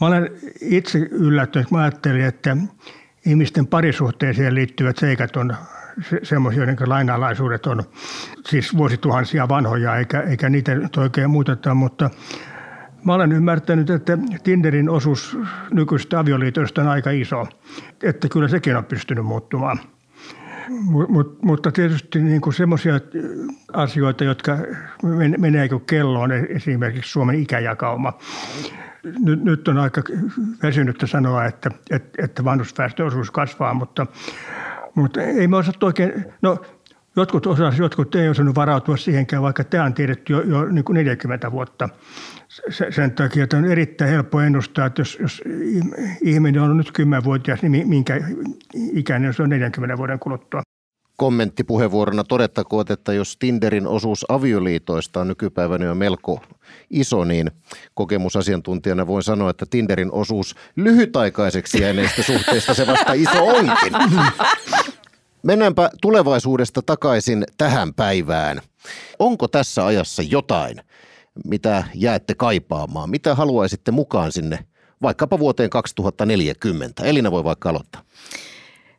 Mä 0.00 0.06
olen 0.06 0.30
itse 0.60 0.98
yllättynyt, 0.98 1.70
mä 1.70 1.78
ajattelin, 1.82 2.24
että 2.24 2.56
ihmisten 3.26 3.66
parisuhteeseen 3.66 4.54
liittyvät 4.54 4.96
seikat 4.96 5.36
on 5.36 5.56
se, 6.10 6.20
semmoisia, 6.22 6.64
joiden 6.64 6.88
lainalaisuudet 6.88 7.66
on 7.66 7.82
siis 8.48 8.76
vuosituhansia 8.76 9.48
vanhoja, 9.48 9.96
eikä, 9.96 10.20
eikä 10.20 10.48
niitä 10.48 10.74
nyt 10.74 10.96
oikein 10.96 11.30
muuteta, 11.30 11.74
mutta 11.74 12.10
Mä 13.06 13.14
olen 13.14 13.32
ymmärtänyt, 13.32 13.90
että 13.90 14.18
Tinderin 14.42 14.88
osuus 14.88 15.38
nykyistä 15.72 16.18
avioliitoista 16.18 16.82
on 16.82 16.88
aika 16.88 17.10
iso, 17.10 17.46
että 18.02 18.28
kyllä 18.28 18.48
sekin 18.48 18.76
on 18.76 18.84
pystynyt 18.84 19.24
muuttumaan. 19.24 19.80
Mut, 21.08 21.42
mutta 21.42 21.72
tietysti 21.72 22.18
niin 22.18 22.40
semmoisia 22.56 23.00
asioita, 23.72 24.24
jotka 24.24 24.58
menee 25.38 25.68
kelloon, 25.86 26.32
esimerkiksi 26.32 27.10
Suomen 27.10 27.42
ikäjakauma. 27.42 28.12
Nyt, 29.18 29.44
nyt 29.44 29.68
on 29.68 29.78
aika 29.78 30.02
väsynyttä 30.62 31.06
sanoa, 31.06 31.44
että, 31.44 31.70
että, 31.90 32.24
että 32.24 32.44
vanhusväestöosuus 32.44 33.30
kasvaa, 33.30 33.74
mutta, 33.74 34.06
mutta 34.94 35.22
ei 35.22 35.48
me 35.48 35.56
osattu 35.56 35.86
oikein, 35.86 36.24
no 36.42 36.58
jotkut 37.16 37.46
osasivat, 37.46 37.78
jotkut 37.78 38.14
ei 38.14 38.28
osannut 38.28 38.54
varautua 38.54 38.96
siihenkään, 38.96 39.42
vaikka 39.42 39.64
tämä 39.64 39.84
on 39.84 39.94
tiedetty 39.94 40.32
jo, 40.32 40.40
jo 40.42 40.64
niin 40.64 40.84
kuin 40.84 40.94
40 40.94 41.52
vuotta 41.52 41.88
sen 42.90 43.10
takia, 43.10 43.44
että 43.44 43.56
on 43.56 43.64
erittäin 43.64 44.10
helppo 44.10 44.40
ennustaa, 44.40 44.86
että 44.86 45.00
jos, 45.00 45.18
jos 45.20 45.42
ihminen 46.22 46.62
on 46.62 46.76
nyt 46.76 46.92
10-vuotias, 46.98 47.62
niin 47.62 47.88
minkä 47.88 48.20
ikäinen 48.74 49.34
se 49.34 49.42
on 49.42 49.50
40 49.50 49.96
vuoden 49.96 50.18
kuluttua. 50.18 50.62
Kommenttipuheenvuorona 51.16 52.24
todettakoon, 52.24 52.84
että 52.90 53.12
jos 53.12 53.36
Tinderin 53.36 53.86
osuus 53.86 54.24
avioliitoista 54.28 55.20
on 55.20 55.28
nykypäivänä 55.28 55.84
jo 55.84 55.94
melko 55.94 56.40
iso, 56.90 57.24
niin 57.24 57.50
kokemusasiantuntijana 57.94 59.06
voin 59.06 59.22
sanoa, 59.22 59.50
että 59.50 59.66
Tinderin 59.70 60.12
osuus 60.12 60.54
lyhytaikaiseksi 60.76 61.82
jääneistä 61.82 62.22
suhteista 62.22 62.74
se 62.74 62.86
vasta 62.86 63.12
iso 63.12 63.44
onkin. 63.46 63.92
Mennäänpä 65.42 65.90
tulevaisuudesta 66.02 66.82
takaisin 66.82 67.44
tähän 67.56 67.94
päivään. 67.94 68.60
Onko 69.18 69.48
tässä 69.48 69.86
ajassa 69.86 70.22
jotain, 70.22 70.76
mitä 71.44 71.84
jäätte 71.94 72.34
kaipaamaan? 72.34 73.10
Mitä 73.10 73.34
haluaisitte 73.34 73.90
mukaan 73.90 74.32
sinne 74.32 74.58
vaikkapa 75.02 75.38
vuoteen 75.38 75.70
2040? 75.70 77.04
Elina 77.04 77.30
voi 77.30 77.44
vaikka 77.44 77.70
aloittaa. 77.70 78.02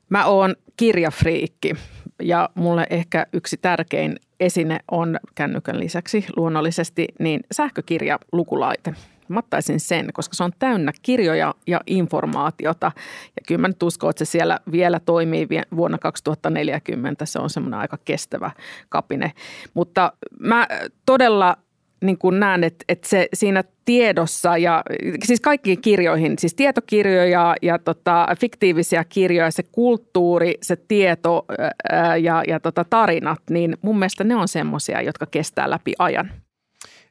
Mä 0.09 0.25
oon 0.25 0.55
kirjafriikki 0.77 1.73
ja 2.21 2.49
mulle 2.55 2.87
ehkä 2.89 3.25
yksi 3.33 3.57
tärkein 3.57 4.15
esine 4.39 4.79
on 4.91 5.17
kännykän 5.35 5.79
lisäksi 5.79 6.25
luonnollisesti 6.35 7.07
niin 7.19 7.41
sähkökirja 7.51 8.19
lukulaite. 8.31 8.93
Mä 9.27 9.39
ottaisin 9.39 9.79
sen, 9.79 10.09
koska 10.13 10.35
se 10.35 10.43
on 10.43 10.51
täynnä 10.59 10.91
kirjoja 11.01 11.55
ja 11.67 11.81
informaatiota. 11.87 12.91
Ja 13.25 13.41
kyllä 13.47 13.61
mä 13.61 13.67
nyt 13.67 13.83
uskon, 13.83 14.09
että 14.09 14.25
se 14.25 14.31
siellä 14.31 14.59
vielä 14.71 14.99
toimii 14.99 15.47
vuonna 15.75 15.97
2040. 15.97 17.25
Se 17.25 17.39
on 17.39 17.49
semmoinen 17.49 17.79
aika 17.79 17.97
kestävä 18.05 18.51
kapine. 18.89 19.31
Mutta 19.73 20.13
mä 20.39 20.67
todella 21.05 21.57
niin 22.01 22.17
kuin 22.17 22.39
näen, 22.39 22.63
että, 22.63 22.85
että 22.89 23.09
se 23.09 23.29
siinä 23.33 23.63
tiedossa 23.85 24.57
ja 24.57 24.83
siis 25.23 25.41
kaikkiin 25.41 25.81
kirjoihin, 25.81 26.39
siis 26.39 26.53
tietokirjoja 26.53 27.55
ja 27.61 27.79
tota, 27.79 28.27
fiktiivisiä 28.39 29.03
kirjoja, 29.03 29.51
se 29.51 29.63
kulttuuri, 29.63 30.57
se 30.61 30.75
tieto 30.75 31.45
ää, 31.91 32.17
ja, 32.17 32.43
ja 32.47 32.59
tota, 32.59 32.85
tarinat, 32.89 33.39
niin 33.49 33.77
mun 33.81 33.99
mielestä 33.99 34.23
ne 34.23 34.35
on 34.35 34.47
semmoisia, 34.47 35.01
jotka 35.01 35.25
kestää 35.25 35.69
läpi 35.69 35.93
ajan. 35.99 36.31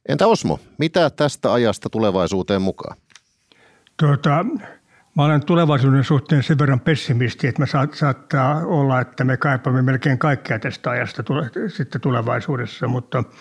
Entä 0.08 0.26
Osmo, 0.26 0.60
mitä 0.78 1.10
tästä 1.10 1.52
ajasta 1.52 1.90
tulevaisuuteen 1.90 2.62
mukaan? 2.62 2.96
Tuota, 3.96 4.46
mä 5.16 5.24
olen 5.24 5.44
tulevaisuuden 5.46 6.04
suhteen 6.04 6.42
sen 6.42 6.58
verran 6.58 6.80
pessimisti, 6.80 7.46
että 7.46 7.60
me 7.60 7.66
saat, 7.66 7.94
saattaa 7.94 8.66
olla, 8.66 9.00
että 9.00 9.24
me 9.24 9.36
kaipaamme 9.36 9.82
melkein 9.82 10.18
kaikkea 10.18 10.58
tästä 10.58 10.90
ajasta 10.90 11.22
tule, 11.22 11.50
sitten 11.68 12.00
tulevaisuudessa, 12.00 12.88
mutta– 12.88 13.24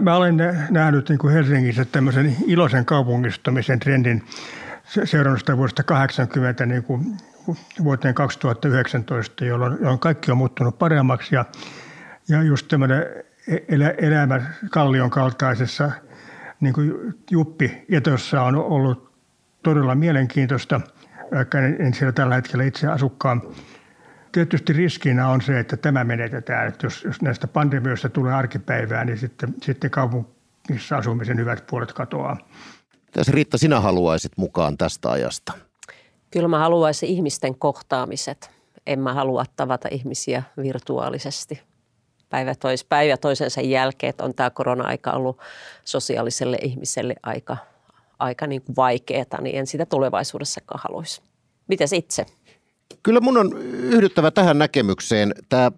Mä 0.00 0.16
olen 0.16 0.36
nähnyt 0.70 1.08
niin 1.08 1.18
kuin 1.18 1.32
Helsingissä 1.32 1.84
tämmöisen 1.84 2.36
iloisen 2.46 2.84
kaupungistumisen 2.84 3.80
trendin 3.80 4.22
seurannut 5.04 5.40
sitä 5.40 5.56
vuodesta 5.56 5.82
80 5.82 6.66
niin 6.66 6.82
kuin 6.82 7.16
vuoteen 7.84 8.14
2019, 8.14 9.44
jolloin, 9.44 9.72
jolloin 9.72 9.98
kaikki 9.98 10.30
on 10.30 10.36
muuttunut 10.36 10.78
paremmaksi 10.78 11.34
ja, 11.34 11.44
ja 12.28 12.42
just 12.42 12.68
tämmöinen 12.68 13.06
elä, 13.68 13.90
elämä 13.90 14.40
kallion 14.70 15.10
kaltaisessa 15.10 15.90
niin 16.60 16.74
kuin 16.74 17.14
juppi 17.30 17.84
etossa 17.90 18.42
on 18.42 18.56
ollut 18.56 19.14
todella 19.62 19.94
mielenkiintoista, 19.94 20.80
vaikka 21.34 21.58
en 21.58 21.94
siellä 21.94 22.12
tällä 22.12 22.34
hetkellä 22.34 22.64
itse 22.64 22.88
asukkaan 22.88 23.42
tietysti 24.34 24.72
riskinä 24.72 25.28
on 25.28 25.42
se, 25.42 25.58
että 25.58 25.76
tämä 25.76 26.04
menetetään. 26.04 26.68
Että 26.68 26.86
jos, 26.86 27.04
jos 27.04 27.22
näistä 27.22 27.46
pandemioista 27.46 28.08
tulee 28.08 28.34
arkipäivää, 28.34 29.04
niin 29.04 29.18
sitten, 29.18 29.54
sitten 29.62 29.90
kaupungissa 29.90 30.96
asumisen 30.96 31.38
hyvät 31.38 31.66
puolet 31.66 31.92
katoaa. 31.92 32.36
Tässä 33.12 33.32
Riitta, 33.32 33.58
sinä 33.58 33.80
haluaisit 33.80 34.32
mukaan 34.36 34.78
tästä 34.78 35.10
ajasta? 35.10 35.52
Kyllä 36.30 36.48
mä 36.48 36.58
haluaisin 36.58 37.08
ihmisten 37.08 37.58
kohtaamiset. 37.58 38.50
En 38.86 39.00
mä 39.00 39.14
halua 39.14 39.44
tavata 39.56 39.88
ihmisiä 39.90 40.42
virtuaalisesti 40.62 41.62
päivä, 42.30 42.54
tois, 42.54 42.84
päivä 42.84 43.16
toisensa 43.16 43.60
jälkeen, 43.60 44.10
että 44.10 44.24
on 44.24 44.34
tämä 44.34 44.50
korona-aika 44.50 45.10
ollut 45.10 45.38
sosiaaliselle 45.84 46.58
ihmiselle 46.62 47.14
aika, 47.22 47.56
aika 48.18 48.46
niin 48.46 48.62
kuin 48.62 48.76
vaikeaa, 48.76 49.40
niin 49.40 49.56
en 49.56 49.66
sitä 49.66 49.86
tulevaisuudessakaan 49.86 50.80
haluaisi. 50.84 51.22
Mites 51.68 51.92
itse? 51.92 52.26
Kyllä 53.02 53.20
mun 53.20 53.36
on 53.36 53.58
yhdyttävä 53.72 54.30
tähän 54.30 54.58
näkemykseen. 54.58 55.34
Tämä 55.48 55.72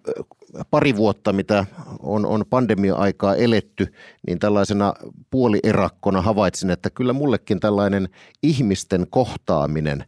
pari 0.71 0.97
vuotta, 0.97 1.33
mitä 1.33 1.67
on, 2.03 2.27
on 2.27 2.45
pandemia-aikaa 2.51 3.35
eletty, 3.35 3.93
niin 4.27 4.39
tällaisena 4.39 4.95
puolierakkona 5.31 6.23
havaitsin, 6.23 6.71
että 6.71 6.91
kyllä 6.91 7.13
mullekin 7.13 7.61
tällainen 7.61 8.09
ihmisten 8.43 9.07
kohtaaminen, 9.11 10.05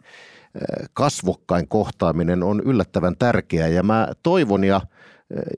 kasvokkain 0.92 1.68
kohtaaminen 1.68 2.42
on 2.42 2.62
yllättävän 2.64 3.16
tärkeää. 3.18 3.68
Ja 3.68 3.82
mä 3.82 4.08
toivon 4.22 4.64
ja– 4.64 4.80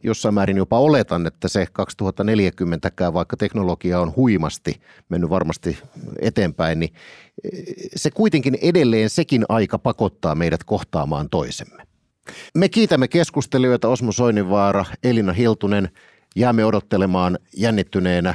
jossain 0.02 0.34
määrin 0.34 0.56
jopa 0.56 0.78
oletan, 0.78 1.26
että 1.26 1.48
se 1.48 1.66
2040kään, 1.72 3.14
vaikka 3.14 3.36
teknologia 3.36 4.00
on 4.00 4.12
huimasti 4.16 4.80
mennyt 5.08 5.30
varmasti 5.30 5.78
eteenpäin, 6.20 6.80
niin 6.80 6.92
se 7.96 8.10
kuitenkin 8.10 8.58
edelleen 8.62 9.10
sekin 9.10 9.44
aika 9.48 9.78
pakottaa 9.78 10.34
meidät 10.34 10.64
kohtaamaan 10.64 11.28
toisemme. 11.30 11.82
Me 12.54 12.68
kiitämme 12.68 13.08
keskustelijoita 13.08 13.88
Osmo 13.88 14.12
Soininvaara, 14.12 14.84
Elina 15.02 15.32
Hiltunen. 15.32 15.88
Jäämme 16.36 16.64
odottelemaan 16.64 17.38
jännittyneenä, 17.56 18.34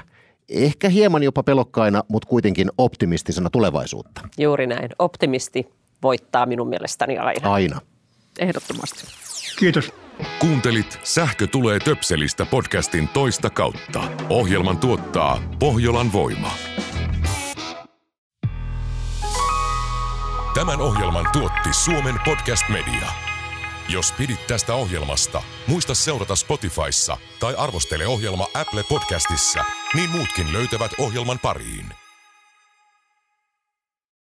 ehkä 0.49 0.89
hieman 0.89 1.23
jopa 1.23 1.43
pelokkaina, 1.43 2.03
mutta 2.07 2.27
kuitenkin 2.27 2.69
optimistisena 2.77 3.49
tulevaisuutta. 3.49 4.21
Juuri 4.37 4.67
näin, 4.67 4.89
optimisti 4.99 5.69
voittaa 6.03 6.45
minun 6.45 6.69
mielestäni 6.69 7.17
aina. 7.17 7.51
Aina. 7.51 7.81
Ehdottomasti. 8.39 9.05
Kiitos. 9.59 10.04
Kuuntelit 10.39 10.99
Sähkö 11.03 11.47
tulee 11.47 11.79
töpselistä 11.79 12.45
podcastin 12.45 13.07
toista 13.07 13.49
kautta. 13.49 14.03
Ohjelman 14.29 14.77
tuottaa 14.77 15.41
Pohjolan 15.59 16.13
voima. 16.13 16.51
Tämän 20.53 20.81
ohjelman 20.81 21.27
tuotti 21.33 21.73
Suomen 21.73 22.15
Podcast 22.25 22.69
Media. 22.69 23.07
Jos 23.89 24.11
pidit 24.11 24.47
tästä 24.47 24.73
ohjelmasta, 24.73 25.41
muista 25.67 25.95
seurata 25.95 26.35
Spotifyssa 26.35 27.17
tai 27.39 27.55
arvostele 27.57 28.07
ohjelma 28.07 28.47
Apple 28.53 28.83
Podcastissa, 28.89 29.65
niin 29.93 30.09
muutkin 30.09 30.53
löytävät 30.53 30.91
ohjelman 30.99 31.39
pariin. 31.39 32.04